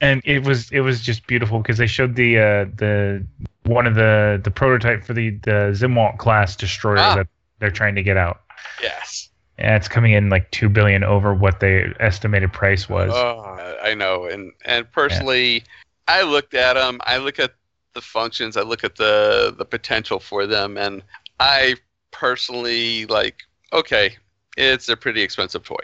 [0.00, 3.24] and it was it was just beautiful because they showed the uh the
[3.64, 7.14] one of the the prototype for the the Zumwalt class destroyer Ah.
[7.16, 7.26] that
[7.58, 8.40] they're trying to get out.
[8.82, 9.28] Yes.
[9.58, 13.10] And it's coming in like two billion over what the estimated price was.
[13.14, 14.24] Oh, I know.
[14.24, 15.64] And and personally,
[16.08, 16.98] I looked at them.
[17.04, 17.52] I look at
[17.92, 18.56] the functions.
[18.56, 21.02] I look at the the potential for them, and
[21.38, 21.74] I
[22.10, 23.42] personally like.
[23.72, 24.16] Okay,
[24.56, 25.76] it's a pretty expensive toy.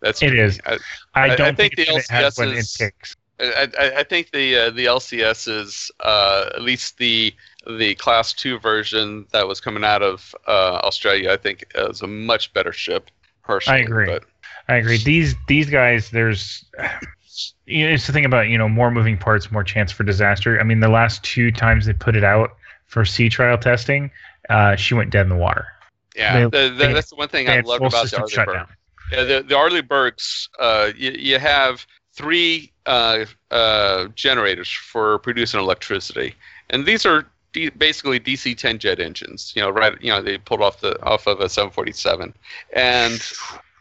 [0.00, 0.38] That's It me.
[0.38, 0.60] is.
[0.64, 0.78] I, I
[1.14, 3.16] I- I don't think think, the it has what it LCS takes.
[3.40, 7.34] I, I, I think the uh, the LCS is uh, at least the
[7.66, 11.32] the class two version that was coming out of uh, Australia.
[11.32, 13.10] I think is a much better ship.
[13.42, 14.06] Personally, I agree.
[14.06, 14.24] But
[14.68, 14.98] I agree.
[14.98, 16.64] These these guys, there's
[17.66, 20.60] you know, it's the thing about you know more moving parts, more chance for disaster.
[20.60, 22.50] I mean, the last two times they put it out
[22.86, 24.10] for sea trial testing,
[24.50, 25.66] uh, she went dead in the water.
[26.14, 28.68] yeah, They- the, the, they- that's the one thing I love about the Arleigh Burke.
[29.10, 35.60] Yeah, the, the Arleigh Burkes, uh, you, you have three uh, uh, generators for producing
[35.60, 36.34] electricity,
[36.70, 39.52] and these are D- basically DC 10 jet engines.
[39.54, 39.94] You know, right?
[40.02, 42.34] You know, they pulled off the off of a 747,
[42.74, 43.32] and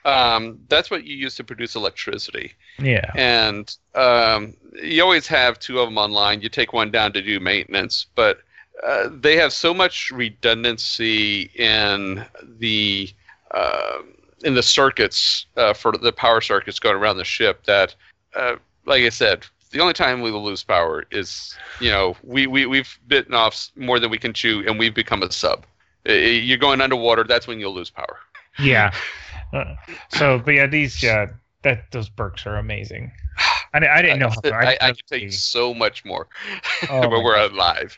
[0.05, 2.53] um, that's what you use to produce electricity.
[2.79, 3.09] Yeah.
[3.15, 6.41] And um, you always have two of them online.
[6.41, 8.39] You take one down to do maintenance, but
[8.85, 12.25] uh, they have so much redundancy in
[12.59, 13.09] the
[13.51, 13.99] uh,
[14.43, 17.95] in the circuits uh, for the power circuits going around the ship that,
[18.35, 22.47] uh, like I said, the only time we will lose power is you know we,
[22.47, 25.65] we we've bitten off more than we can chew and we've become a sub.
[26.07, 27.23] Uh, You're going underwater.
[27.23, 28.19] That's when you'll lose power.
[28.59, 28.93] Yeah.
[29.53, 29.75] Uh,
[30.09, 31.27] so, but yeah, these yeah,
[31.61, 33.11] that those Burkes are amazing.
[33.71, 34.49] I, I didn't know how.
[34.49, 36.27] I, I, I, could take so much more
[36.89, 37.95] Oh when we're alive.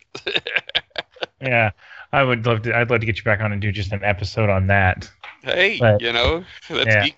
[1.41, 1.71] yeah,
[2.11, 2.75] I would love to.
[2.75, 5.09] I'd love to get you back on and do just an episode on that.
[5.43, 7.05] Hey, But- you know, let's yeah.
[7.05, 7.15] geek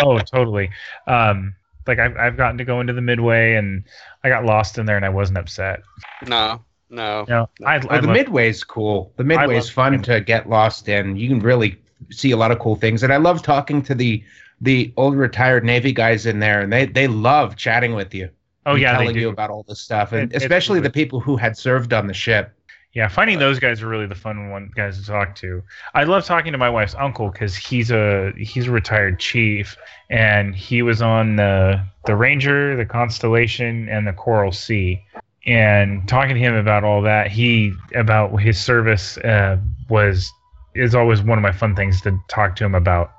[0.00, 0.70] oh, totally.
[1.06, 1.54] Um,
[1.86, 3.84] like I've I've gotten to go into the midway and
[4.24, 5.82] I got lost in there and I wasn't upset.
[6.26, 7.24] No, no.
[7.28, 9.12] You know, I, I the love- midway's cool.
[9.16, 10.14] The midway's fun Midway.
[10.18, 11.16] to get lost in.
[11.16, 11.78] You can really
[12.10, 14.22] see a lot of cool things, and I love talking to the
[14.60, 18.28] the old retired Navy guys in there, and they they love chatting with you.
[18.66, 20.92] oh and yeah, they telling you about all this stuff, and It- especially really- the
[20.92, 22.52] people who had served on the ship.
[22.94, 25.62] Yeah, finding those guys are really the fun one guys to talk to.
[25.94, 29.78] I love talking to my wife's uncle because he's a he's a retired chief
[30.10, 35.02] and he was on the the Ranger, the Constellation, and the Coral Sea.
[35.46, 39.56] And talking to him about all that, he about his service uh,
[39.88, 40.30] was
[40.74, 43.10] is always one of my fun things to talk to him about.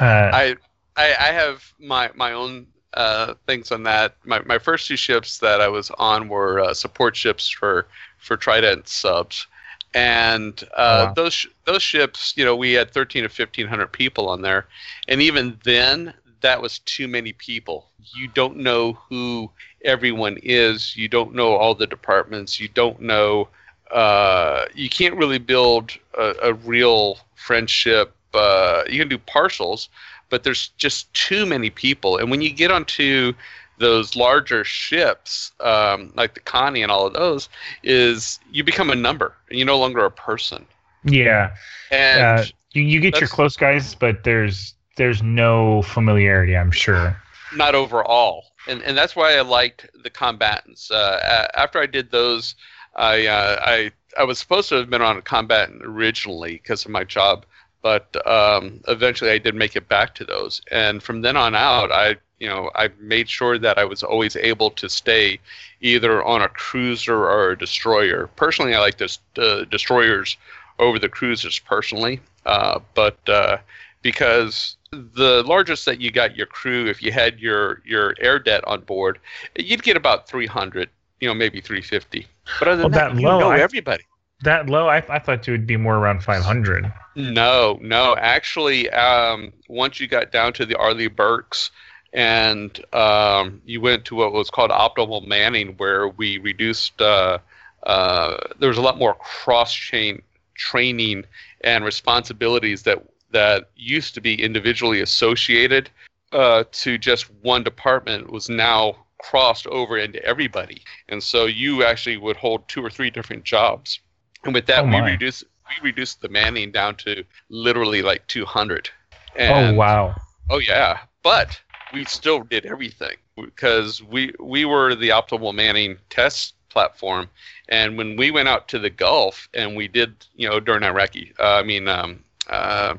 [0.00, 0.56] Uh, I,
[0.96, 4.14] I I have my my own uh, things on that.
[4.24, 7.86] My my first two ships that I was on were uh, support ships for
[8.18, 9.46] for Trident subs,
[9.94, 11.16] and uh, Oh, wow.
[11.16, 14.66] those sh- those ships, you know, we had thirteen to fifteen hundred people on there,
[15.08, 17.86] and even then, that was too many people.
[18.14, 19.50] You don't know who
[19.84, 20.96] everyone is.
[20.96, 22.60] You don't know all the departments.
[22.60, 23.48] You don't know.
[23.90, 28.14] Uh, you can't really build a, a real friendship.
[28.34, 29.88] Uh, you can do partials,
[30.30, 32.16] but there's just too many people.
[32.16, 33.34] And when you get onto
[33.78, 37.48] those larger ships, um, like the Connie and all of those,
[37.82, 40.64] is you become a number and you're no longer a person.
[41.04, 41.54] yeah,
[41.90, 46.56] And uh, you, you get your close guys, but there's there's no familiarity.
[46.56, 47.16] I'm sure.
[47.54, 48.44] not overall.
[48.68, 50.90] And and that's why I liked the combatants.
[50.90, 52.54] Uh, after I did those,
[52.96, 56.90] I uh, I I was supposed to have been on a combatant originally because of
[56.90, 57.46] my job,
[57.82, 60.60] but um, eventually I did make it back to those.
[60.70, 64.36] And from then on out, I you know I made sure that I was always
[64.36, 65.38] able to stay
[65.80, 68.28] either on a cruiser or a destroyer.
[68.36, 70.36] Personally, I like this uh, destroyers
[70.78, 73.58] over the cruisers personally, uh, but uh,
[74.02, 78.62] because the largest that you got your crew, if you had your your air debt
[78.66, 79.18] on board,
[79.58, 80.88] you'd get about 300,
[81.20, 82.26] you know, maybe 350.
[82.58, 84.04] But other than Well, that, that you low, know I- everybody.
[84.42, 86.90] That low, I, I thought it would be more around 500.
[87.14, 88.16] No, no.
[88.16, 91.70] Actually, um, once you got down to the Arleigh Burkes
[92.12, 97.38] and um, you went to what was called optimal manning, where we reduced, uh,
[97.82, 100.22] uh, there was a lot more cross chain
[100.54, 101.24] training
[101.62, 105.90] and responsibilities that, that used to be individually associated
[106.32, 110.82] uh, to just one department was now crossed over into everybody.
[111.08, 114.00] And so you actually would hold two or three different jobs.
[114.44, 118.90] And with that, Oh, we reduced we reduced the manning down to literally like 200.
[119.38, 120.14] oh wow.
[120.48, 121.60] Oh yeah, but
[121.92, 127.28] we still did everything because we we were the optimal manning test platform,
[127.68, 131.32] and when we went out to the Gulf and we did, you know, during Iraqi,
[131.38, 132.94] uh, I mean, um, uh,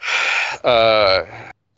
[0.64, 1.24] uh,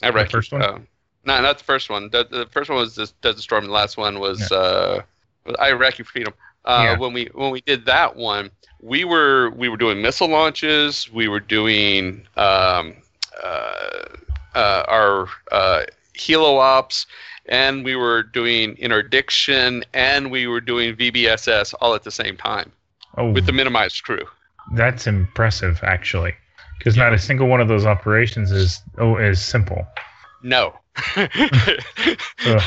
[0.02, 0.62] Iraqi, first one?
[0.62, 0.78] Uh,
[1.26, 2.10] no, not the first one.
[2.10, 3.66] The, the first one was this Desert Storm.
[3.66, 5.02] The last one was uh,
[5.46, 6.34] was Iraqi Freedom.
[6.64, 6.98] Uh, Yeah.
[6.98, 8.50] When we when we did that one,
[8.80, 11.10] we were we were doing missile launches.
[11.12, 12.94] We were doing um,
[13.42, 14.04] uh,
[14.54, 15.82] uh, our uh,
[16.16, 17.06] helo ops,
[17.46, 22.72] and we were doing interdiction, and we were doing VBSS all at the same time
[23.16, 24.24] Oh, with the minimized crew.
[24.74, 26.34] that's impressive actually,
[26.78, 29.86] because not a single one of those operations is oh is simple.
[30.42, 30.74] No.
[32.38, 32.58] So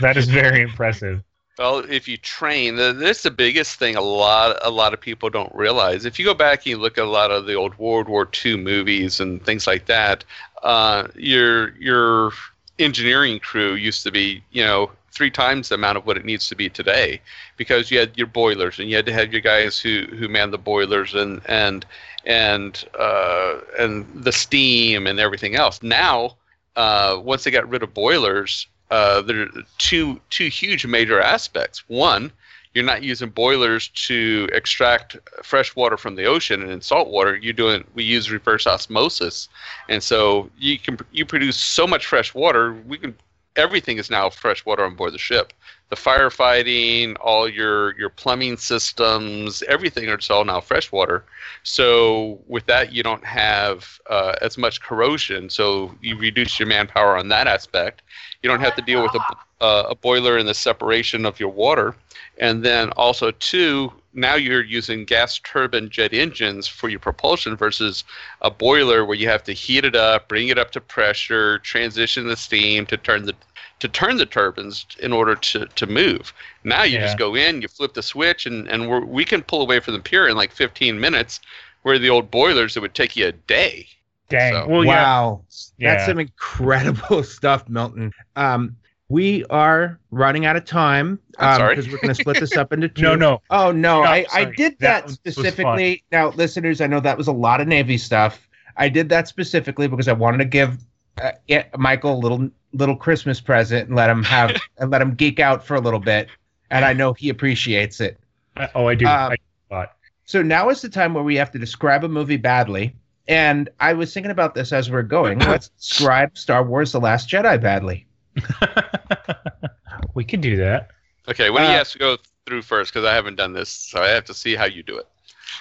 [0.00, 1.22] that is very impressive.
[1.58, 3.96] Well, if you train, that's the biggest thing.
[3.96, 6.04] A lot, a lot of people don't realize.
[6.04, 8.28] If you go back and you look at a lot of the old World War
[8.44, 10.22] II movies and things like that,
[10.62, 12.32] uh, your your
[12.78, 16.46] engineering crew used to be, you know, three times the amount of what it needs
[16.48, 17.22] to be today,
[17.56, 20.50] because you had your boilers and you had to have your guys who who man
[20.50, 21.86] the boilers and and
[22.26, 25.82] and uh, and the steam and everything else.
[25.82, 26.36] Now,
[26.76, 31.84] uh, once they got rid of boilers, uh, there are two two huge major aspects.
[31.88, 32.32] One,
[32.74, 37.36] you're not using boilers to extract fresh water from the ocean and in salt water.
[37.36, 39.48] You're doing we use reverse osmosis,
[39.88, 42.74] and so you can you produce so much fresh water.
[42.86, 43.16] We can
[43.56, 45.52] everything is now fresh water on board the ship.
[45.88, 51.24] The firefighting, all your your plumbing systems, everything is all now freshwater.
[51.62, 55.48] So with that, you don't have uh, as much corrosion.
[55.48, 58.02] So you reduce your manpower on that aspect.
[58.42, 61.48] You don't have to deal with a, uh, a boiler and the separation of your
[61.50, 61.94] water.
[62.38, 68.04] And then also two, now you're using gas turbine jet engines for your propulsion versus
[68.42, 72.26] a boiler where you have to heat it up, bring it up to pressure, transition
[72.26, 73.34] the steam to turn the
[73.78, 76.32] to turn the turbines in order to, to move.
[76.64, 77.02] Now you Yeah.
[77.06, 79.94] just go in, you flip the switch, and, and we're, we can pull away from
[79.94, 81.40] the pier in like 15 minutes,
[81.82, 83.86] where the old boilers, it would take you a day.
[84.28, 84.52] Dang.
[84.54, 85.42] So- well, wow,
[85.78, 85.94] yeah.
[85.94, 88.12] that's some incredible stuff, Milton.
[88.34, 88.76] Um,
[89.08, 91.76] we are running out of time I'm sorry.
[91.76, 93.02] because we're going to split this up into two.
[93.02, 93.42] No, no.
[93.50, 96.02] Oh no, No, I, I did That that, was- was specifically.
[96.10, 98.48] Now, listeners, I know that was a lot of Navy stuff.
[98.76, 100.78] I did that specifically because I wanted to give
[101.22, 105.14] uh, yeah, Michael a little little Christmas present and let him have and let him
[105.14, 106.28] geek out for a little bit.
[106.70, 108.18] And I know he appreciates it.
[108.56, 109.06] I- Oh, I do.
[109.06, 109.36] Um, I
[109.68, 109.92] thought.
[110.24, 112.94] So now is the time where we have to describe a movie badly.
[113.28, 115.38] And I was thinking about this as we're going.
[115.54, 118.06] Let's describe Star Wars: The Last Jedi badly.
[120.14, 120.88] we could do that.
[121.28, 122.16] Okay, what do you Uh, have to go
[122.46, 122.92] through first?
[122.92, 125.06] Because I haven't done this, so I have to see how you do it.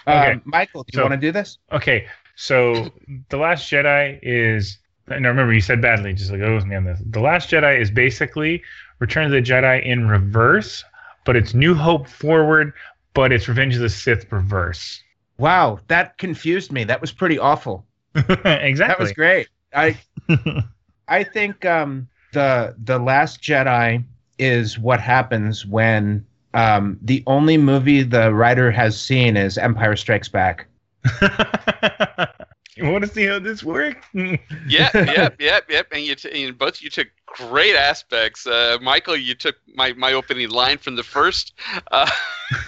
[0.08, 0.32] Okay.
[0.34, 1.58] Um, Michael, do you So- want to do this?
[1.72, 2.92] Okay, so
[3.30, 4.78] the Last Jedi is.
[5.08, 7.00] And remember, you said badly, just like oh, me on this.
[7.06, 8.64] The Last Jedi is basically
[9.00, 10.84] Return of the Jedi in reverse,
[11.26, 12.74] but it's New Hope forward,
[13.14, 15.02] but it's Revenge of the Sith reverse.
[15.38, 16.84] Wow, that confused me.
[16.86, 17.86] That was pretty awful.
[18.16, 18.74] exactly.
[18.78, 19.48] That was great.
[19.74, 19.98] I
[21.08, 24.04] I think um, the the Last Jedi
[24.38, 30.30] is what happens when um, the only movie the writer has seen is Empire Strikes
[30.30, 30.68] Back.
[32.76, 34.06] you want to see how this works?
[34.14, 35.88] Yep, yep, yep, yep.
[35.92, 38.48] And you, t- and both you took great aspects.
[38.48, 41.54] Uh, Michael, you took my, my opening line from the first.
[41.92, 42.10] Uh,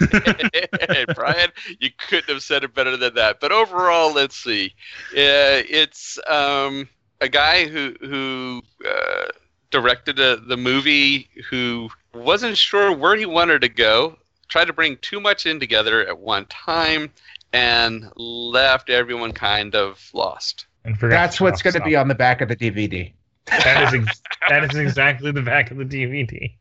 [0.00, 1.50] and Brian,
[1.80, 3.40] you couldn't have said it better than that.
[3.40, 4.74] But overall, let's see.
[5.12, 6.88] Uh, it's um,
[7.20, 9.26] a guy who who uh,
[9.70, 14.16] directed a, the movie who wasn't sure where he wanted to go.
[14.48, 17.10] Tried to bring too much in together at one time.
[17.52, 20.66] And left everyone kind of lost.
[20.84, 23.12] And That's to what's going to be on the back of the DVD.
[23.46, 26.54] That is ex- that is exactly the back of the DVD.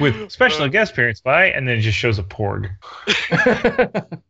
[0.00, 2.70] With special guest appearance by, and then it just shows a porg.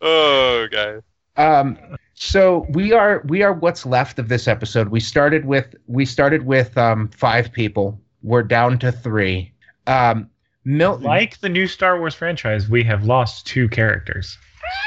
[0.00, 1.00] Oh, guys.
[1.36, 1.78] um,
[2.14, 4.88] so we are we are what's left of this episode.
[4.88, 8.00] We started with we started with um, five people.
[8.22, 9.52] We're down to three.
[9.86, 10.30] Um,
[10.66, 14.36] Milton, Like the new Star Wars franchise, we have lost two characters.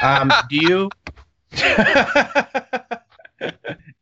[0.02, 0.90] um, do you?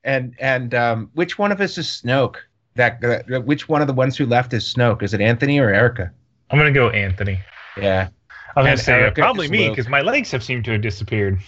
[0.04, 2.36] and and um, which one of us is Snoke?
[2.74, 5.02] That uh, which one of the ones who left is Snoke?
[5.02, 6.10] Is it Anthony or Erica?
[6.50, 7.38] I'm gonna go Anthony.
[7.76, 8.08] Yeah,
[8.56, 10.82] I was gonna say uh, Erica probably me because my legs have seemed to have
[10.82, 11.38] disappeared.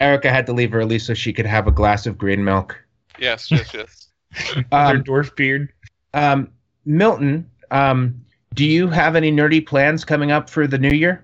[0.00, 2.76] Erica had to leave early so she could have a glass of green milk.
[3.18, 4.08] Yes, yes, yes.
[4.54, 5.72] Their Um, dwarf beard.
[6.12, 6.50] um,
[6.84, 8.20] Milton, um,
[8.56, 11.22] do you have any nerdy plans coming up for the new year?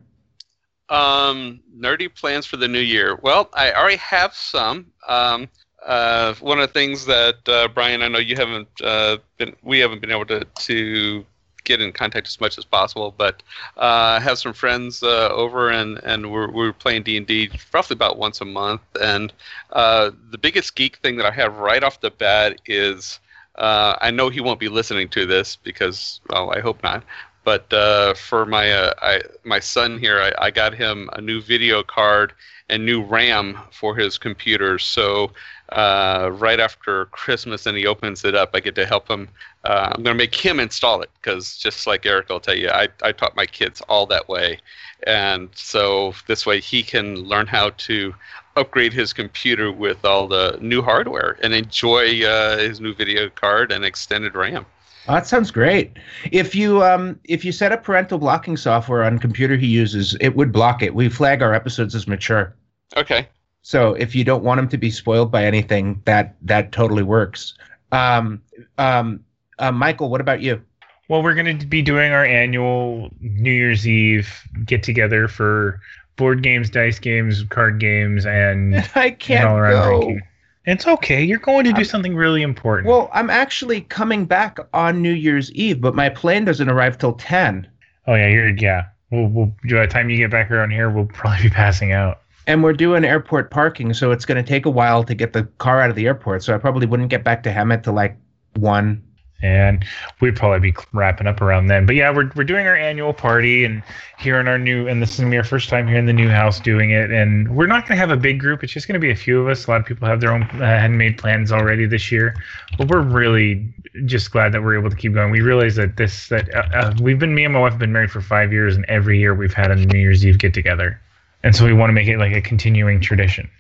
[0.91, 3.19] Um, nerdy plans for the new year.
[3.23, 4.93] Well, I already have some.
[5.09, 5.49] Um,
[5.85, 9.79] uh, one of the things that uh, Brian, I know you haven't uh, been, we
[9.79, 11.25] haven't been able to to
[11.65, 13.43] get in contact as much as possible, but
[13.79, 17.51] uh, I have some friends uh, over and and we're we're playing D and D
[17.73, 18.83] roughly about once a month.
[19.01, 19.33] And
[19.73, 23.19] uh, the biggest geek thing that I have right off the bat is.
[23.57, 27.05] Uh, I know he won't be listening to this because, well, I hope not
[27.45, 31.41] but uh, for my uh, I, my son here, I, I got him a new
[31.41, 32.33] video card
[32.69, 34.79] and new RAM for his computer.
[34.79, 35.33] So
[35.71, 39.29] uh, right after Christmas, and he opens it up, I get to help him.
[39.65, 42.69] Uh, I'm going to make him install it because just like Eric will tell you,
[42.69, 44.59] I, I taught my kids all that way,
[45.07, 48.15] and so this way he can learn how to
[48.57, 53.73] upgrade his computer with all the new hardware and enjoy uh, his new video card
[53.73, 54.67] and extended RAM.
[55.09, 55.97] Oh, that sounds great.
[56.31, 60.37] If you um if you set up parental blocking software on computer he uses, it
[60.37, 60.95] would block it.
[60.95, 62.55] We flag our episodes as mature.
[62.97, 63.29] Okay.
[63.63, 67.55] So if you don't want him to be spoiled by anything, that that totally works.
[67.91, 68.43] Um,
[68.79, 69.25] um,
[69.59, 70.63] uh, Michael, what about you?
[71.09, 75.81] Well, we're going to be doing our annual New Year's Eve get together for
[76.17, 80.01] board games, dice games, card games, and I can't all around go.
[80.01, 80.23] drinking.
[80.65, 81.23] It's okay.
[81.25, 82.89] You're going to do I'm- something really important.
[82.89, 87.15] Well, I'm actually coming back on New Year's Eve, but my plane doesn't arrive till
[87.15, 87.67] ten.
[88.07, 88.87] Oh yeah, you're yeah.
[89.11, 92.21] We'll, we'll by the time you get back around here, we'll probably be passing out.
[92.47, 95.45] and we're doing airport parking, so it's going to take a while to get the
[95.59, 96.43] car out of the airport.
[96.43, 98.17] So I probably wouldn't get back to Hemet till like
[98.57, 99.03] one.
[99.43, 99.85] And
[100.21, 101.85] we'd probably be wrapping up around then.
[101.85, 103.83] But yeah, we're we're doing our annual party and
[104.19, 106.13] here in our new and this is gonna be our first time here in the
[106.13, 107.11] new house doing it.
[107.11, 108.63] And we're not gonna have a big group.
[108.63, 109.67] It's just gonna be a few of us.
[109.67, 112.35] A lot of people have their own uh, handmade plans already this year,
[112.79, 113.73] but we're really
[114.07, 115.31] just glad that we're able to keep going.
[115.31, 117.93] We realize that this that uh, uh, we've been me and my wife have been
[117.93, 121.01] married for five years, and every year we've had a New Year's Eve get together,
[121.43, 123.51] and so we want to make it like a continuing tradition.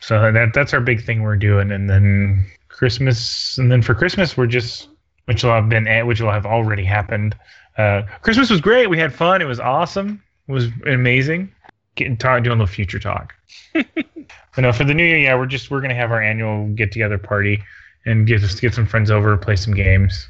[0.00, 4.36] So that that's our big thing we're doing, and then Christmas, and then for Christmas
[4.36, 4.88] we're just
[5.28, 7.36] which will have been at, which will have already happened.
[7.76, 8.88] Uh, Christmas was great.
[8.88, 9.42] We had fun.
[9.42, 10.22] It was awesome.
[10.48, 11.52] It was amazing.
[11.96, 13.34] Getting talk, doing a little future talk.
[13.74, 13.84] but
[14.56, 17.18] no, for the new year, yeah, we're just we're gonna have our annual get together
[17.18, 17.62] party
[18.06, 20.26] and get us get some friends over, play some games.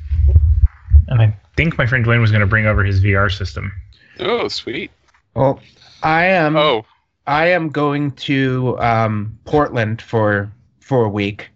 [1.07, 3.71] And I think my friend Dwayne was gonna bring over his VR system.
[4.19, 4.91] Oh, sweet.
[5.35, 5.61] Well,
[6.03, 6.57] I am.
[6.57, 6.85] Oh,
[7.29, 11.51] I am going to um, Portland for for a week.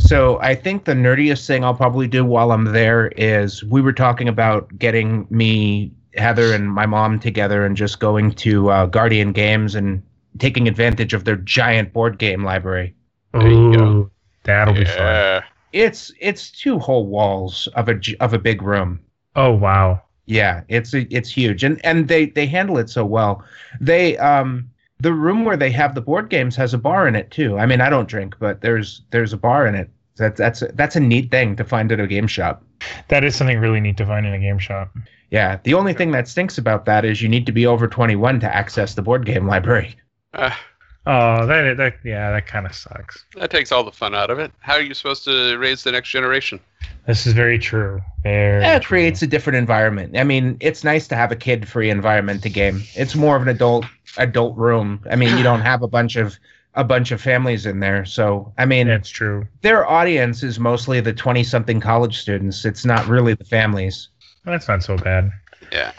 [0.00, 3.92] So I think the nerdiest thing I'll probably do while I'm there is we were
[3.92, 9.32] talking about getting me, Heather, and my mom together and just going to uh, Guardian
[9.32, 10.02] Games and
[10.38, 12.94] taking advantage of their giant board game library.
[13.32, 13.84] There you go.
[13.84, 14.10] Ooh,
[14.44, 15.42] that'll be fun.
[15.72, 19.00] It's it's two whole walls of a of a big room.
[19.36, 20.02] Oh wow.
[20.26, 23.44] Yeah, it's it's huge, and and they they handle it so well.
[23.80, 24.69] They um
[25.00, 27.58] the room where they have the board games has a bar in it too.
[27.58, 29.90] I mean, I don't drink, but there's there's a bar in it.
[30.16, 32.62] That's that's that's a neat thing to find at a game shop.
[33.08, 34.94] That is something really neat to find in a game shop.
[35.30, 38.40] Yeah, the only thing that stinks about that is you need to be over 21
[38.40, 39.96] to access the board game library.
[40.34, 40.58] Ah,
[41.06, 43.24] Oh, that that yeah, that kind of sucks.
[43.36, 44.52] that takes all the fun out of it.
[44.58, 46.60] How are you supposed to raise the next generation?
[47.06, 48.00] This is very true.
[48.22, 48.88] Very Yeah, it true.
[48.96, 50.16] creates a different environment.
[50.16, 52.82] I mean, it's nice to have a kid-free environment to game.
[52.94, 53.86] It's more of an adult
[54.16, 55.00] adult room.
[55.10, 56.38] I mean, you don't have a bunch of
[56.74, 58.04] a bunch of families in there.
[58.04, 59.46] So, I mean, That's true.
[59.62, 62.64] their audience is mostly the 20 something college students.
[62.64, 64.08] It's not really the families.
[64.44, 65.32] That's not so bad.
[65.72, 65.92] Yeah.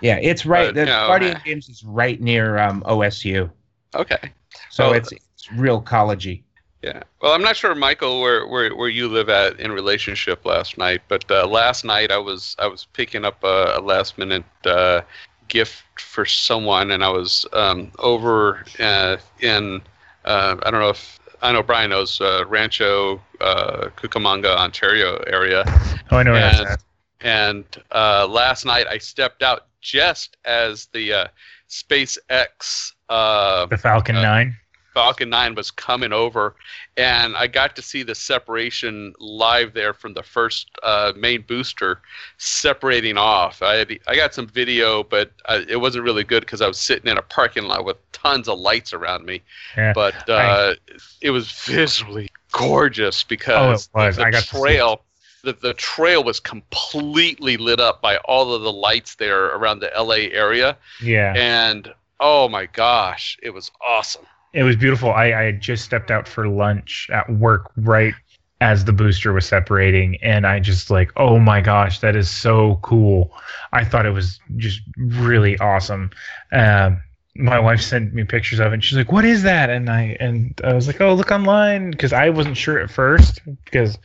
[0.00, 0.68] Yeah, it's right.
[0.68, 3.50] But, the no, Guardian Games is right near um, OSU.
[3.96, 4.32] Okay.
[4.70, 6.42] So Well, it's, it's real collegey.
[6.82, 7.02] Yeah.
[7.20, 11.00] Well, I'm not sure, Michael, where, where, where you live at in relationship last night,
[11.06, 15.02] but uh, last night I was I was picking up a, a last minute uh,
[15.46, 19.80] gift for someone, and I was um, over uh, in
[20.24, 25.64] uh, I don't know if I know Brian knows uh, Rancho uh, Cucamonga, Ontario area,
[26.10, 26.78] Oh, I know and,
[27.20, 31.26] and uh, last night I stepped out just as the uh,
[31.68, 32.92] SpaceX.
[33.08, 34.56] Uh, The Falcon 9.
[34.94, 36.54] Falcon 9 was coming over,
[36.96, 42.00] and I got to see the separation live there from the first uh, main booster
[42.38, 43.62] separating off.
[43.62, 46.78] I, had, I got some video, but uh, it wasn't really good because I was
[46.78, 49.40] sitting in a parking lot with tons of lights around me.
[49.76, 49.92] Yeah.
[49.94, 50.74] But uh,
[51.20, 54.60] it was visually gorgeous because Oh, the I got to see it.
[54.60, 55.04] trail.
[55.44, 59.90] The, the trail was completely lit up by all of the lights there around the
[59.98, 60.76] LA area.
[61.02, 61.32] Yeah.
[61.36, 64.24] And oh my gosh, it was awesome.
[64.52, 65.12] It was beautiful.
[65.12, 68.14] I, I had just stepped out for lunch at work right
[68.60, 72.78] as the booster was separating, and I just like, oh my gosh, that is so
[72.82, 73.32] cool.
[73.72, 76.10] I thought it was just really awesome.
[76.52, 77.02] Um,
[77.34, 78.74] my wife sent me pictures of it.
[78.74, 81.90] And she's like, "What is that?" And I and I was like, "Oh, look online,"
[81.90, 83.96] because I wasn't sure at first because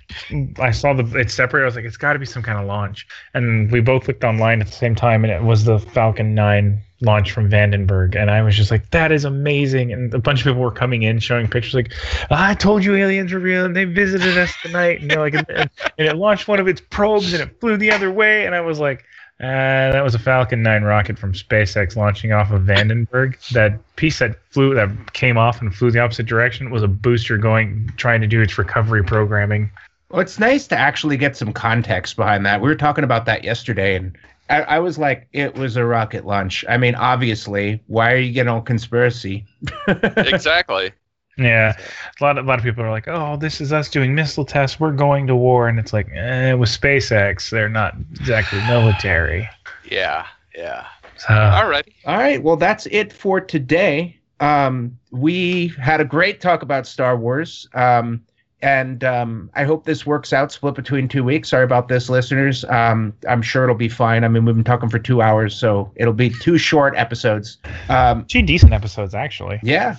[0.60, 1.64] I saw the it's separate.
[1.64, 4.24] I was like, "It's got to be some kind of launch." And we both looked
[4.24, 8.16] online at the same time, and it was the Falcon 9 launch from Vandenberg.
[8.16, 11.04] And I was just like, "That is amazing!" And a bunch of people were coming
[11.04, 11.92] in showing pictures, like,
[12.32, 15.50] "I told you aliens were real, and they visited us tonight." And know, like, and,
[15.98, 18.46] and it launched one of its probes, and it flew the other way.
[18.46, 19.04] And I was like.
[19.40, 23.38] Uh, that was a Falcon 9 rocket from SpaceX launching off of Vandenberg.
[23.50, 27.38] That piece that flew, that came off and flew the opposite direction, was a booster
[27.38, 29.70] going, trying to do its recovery programming.
[30.10, 32.62] Well, it's nice to actually get some context behind that.
[32.62, 34.18] We were talking about that yesterday, and
[34.50, 36.66] I, I was like, it was a rocket launch.
[36.68, 39.46] I mean, obviously, why are you getting all conspiracy?
[39.88, 40.94] exactly.
[41.38, 41.78] Yeah,
[42.20, 44.46] a lot, of, a lot of people are like, "Oh, this is us doing missile
[44.46, 44.80] tests.
[44.80, 49.50] We're going to war," and it's like, eh, with SpaceX, they're not exactly military.
[49.90, 50.86] Yeah, yeah.
[51.16, 51.94] So, Alrighty.
[52.06, 52.44] All right.
[52.44, 54.20] Well, that's it for today.
[54.42, 57.70] Um, we had a great talk about Star Wars.
[57.74, 58.22] Um,
[58.62, 61.50] and um, I hope this works out split between two weeks.
[61.50, 62.66] Sorry about this, listeners.
[62.66, 64.24] Um, I'm sure it'll be fine.
[64.24, 67.60] I mean, we've been talking for two hours, so it'll be two short episodes.
[67.88, 69.60] Um, two decent episodes actually.
[69.64, 69.96] yeah,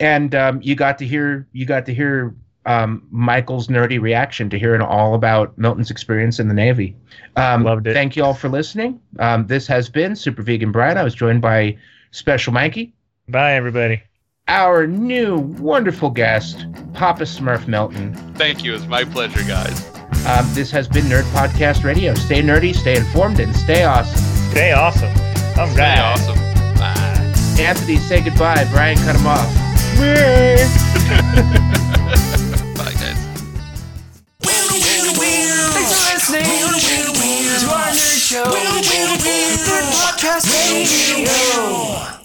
[0.00, 2.34] and um, you got to hear you got to hear
[2.66, 6.96] um, Michael's nerdy reaction to hearing all about Milton's experience in the Navy.
[7.36, 7.94] Um, Loved it.
[7.94, 9.00] Thank you all for listening.
[9.18, 10.96] Um, this has been Super Vegan Brian.
[10.96, 11.76] I was joined by
[12.12, 12.92] Special Mikey,
[13.28, 14.02] Bye, everybody.
[14.48, 18.14] our new wonderful guest, Papa Smurf Milton.
[18.34, 18.74] Thank you.
[18.74, 19.88] It's my pleasure, guys.
[20.26, 22.14] Um, this has been Nerd Podcast Radio.
[22.14, 24.20] Stay nerdy, stay informed, and stay awesome.
[24.52, 25.08] Stay awesome.
[25.58, 25.98] All Stay right.
[25.98, 26.36] awesome.
[26.76, 27.62] Bye.
[27.62, 28.66] Anthony, say goodbye.
[28.70, 29.71] Brian, cut him off.
[32.76, 33.20] Bye, guys.
[35.72, 36.44] Thanks for listening
[37.60, 38.44] to our nerd show.
[38.44, 42.21] Nerd Podcast Radio.